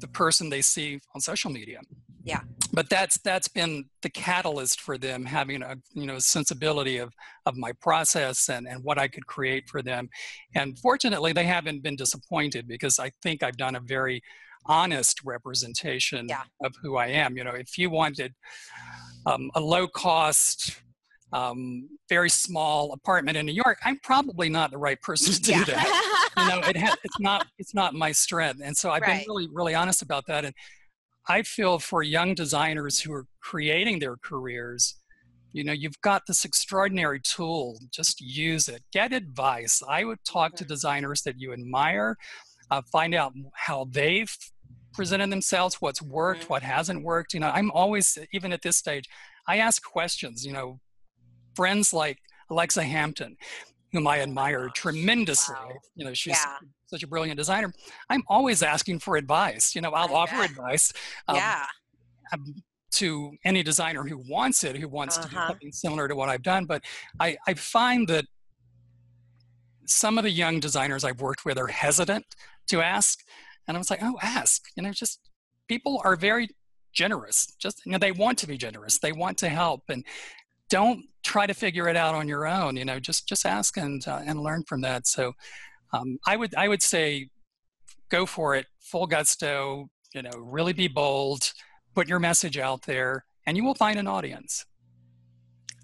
[0.00, 1.80] the person they see on social media.
[2.24, 2.40] Yeah.
[2.74, 7.14] But that's that's been the catalyst for them having a you know sensibility of
[7.46, 10.10] of my process and and what I could create for them.
[10.54, 14.22] And fortunately, they haven't been disappointed because I think I've done a very
[14.66, 16.42] honest representation yeah.
[16.62, 17.36] of who I am.
[17.36, 18.34] You know, if you wanted
[19.26, 20.80] um, a low cost,
[21.32, 25.52] um, very small apartment in New York, I'm probably not the right person to do
[25.52, 25.64] yeah.
[25.64, 26.30] that.
[26.36, 29.20] you know, it ha- it's not it's not my strength, and so I've right.
[29.20, 30.44] been really really honest about that.
[30.44, 30.54] And
[31.28, 34.96] I feel for young designers who are creating their careers,
[35.52, 37.78] you know, you've got this extraordinary tool.
[37.90, 38.82] Just use it.
[38.92, 39.82] Get advice.
[39.86, 42.16] I would talk to designers that you admire.
[42.70, 44.36] Uh, find out how they've
[44.92, 46.52] presented themselves, what's worked, mm-hmm.
[46.52, 47.34] what hasn't worked.
[47.34, 49.08] You know, I'm always, even at this stage,
[49.46, 50.44] I ask questions.
[50.44, 50.80] You know,
[51.54, 52.18] friends like
[52.50, 53.36] Alexa Hampton,
[53.92, 55.54] whom I oh admire tremendously.
[55.58, 55.72] Wow.
[55.96, 56.56] You know, she's yeah.
[56.86, 57.72] such a brilliant designer.
[58.10, 59.74] I'm always asking for advice.
[59.74, 60.50] You know, I'll I offer bet.
[60.50, 60.92] advice.
[61.26, 61.64] Um, yeah.
[62.32, 62.54] Um,
[62.90, 65.26] to any designer who wants it, who wants uh-huh.
[65.26, 65.48] to do uh-huh.
[65.48, 66.64] something similar to what I've done.
[66.64, 66.82] But
[67.20, 68.24] I, I find that
[69.88, 72.26] some of the young designers I've worked with are hesitant
[72.68, 73.20] to ask.
[73.66, 74.64] And I was like, oh, ask.
[74.76, 75.20] You know, just
[75.68, 76.48] people are very
[76.92, 77.54] generous.
[77.58, 78.98] Just you know, they want to be generous.
[78.98, 80.04] They want to help, and
[80.68, 82.76] don't try to figure it out on your own.
[82.76, 85.06] You know, just just ask and uh, and learn from that.
[85.06, 85.32] So,
[85.92, 87.28] um, I would I would say,
[88.08, 89.88] go for it, full gusto.
[90.14, 91.52] You know, really be bold.
[91.94, 94.64] Put your message out there, and you will find an audience.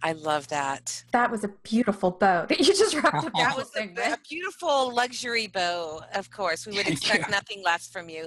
[0.05, 1.03] I love that.
[1.13, 3.33] That was a beautiful bow that you just wrapped up.
[3.33, 6.03] that was a, a, beautiful luxury bow.
[6.15, 8.27] Of course, we would expect nothing less from you.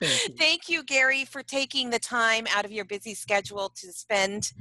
[0.00, 0.34] Thank you.
[0.38, 4.52] Thank you, Gary, for taking the time out of your busy schedule to spend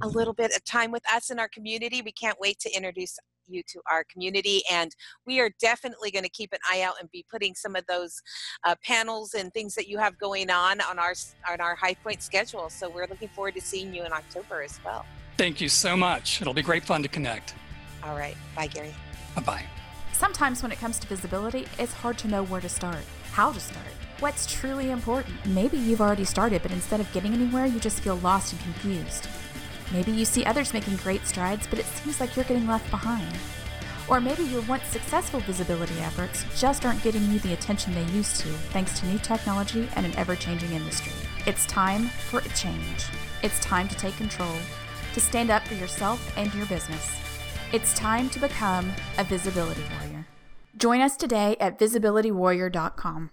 [0.00, 2.00] a little bit of time with us in our community.
[2.00, 4.94] We can't wait to introduce you to our community and
[5.26, 8.22] we are definitely going to keep an eye out and be putting some of those
[8.64, 11.14] uh, panels and things that you have going on on our
[11.50, 14.78] on our high point schedule so we're looking forward to seeing you in october as
[14.84, 15.04] well
[15.40, 16.42] Thank you so much.
[16.42, 17.54] It'll be great fun to connect.
[18.02, 18.36] All right.
[18.54, 18.94] Bye, Gary.
[19.34, 19.64] Bye bye.
[20.12, 22.98] Sometimes when it comes to visibility, it's hard to know where to start,
[23.32, 23.86] how to start,
[24.18, 25.34] what's truly important.
[25.46, 29.28] Maybe you've already started, but instead of getting anywhere, you just feel lost and confused.
[29.94, 33.34] Maybe you see others making great strides, but it seems like you're getting left behind.
[34.08, 38.42] Or maybe your once successful visibility efforts just aren't getting you the attention they used
[38.42, 41.14] to thanks to new technology and an ever changing industry.
[41.46, 43.06] It's time for a change.
[43.42, 44.54] It's time to take control,
[45.20, 47.10] to stand up for yourself and your business.
[47.72, 50.26] It's time to become a visibility warrior.
[50.76, 53.30] Join us today at visibilitywarrior.com.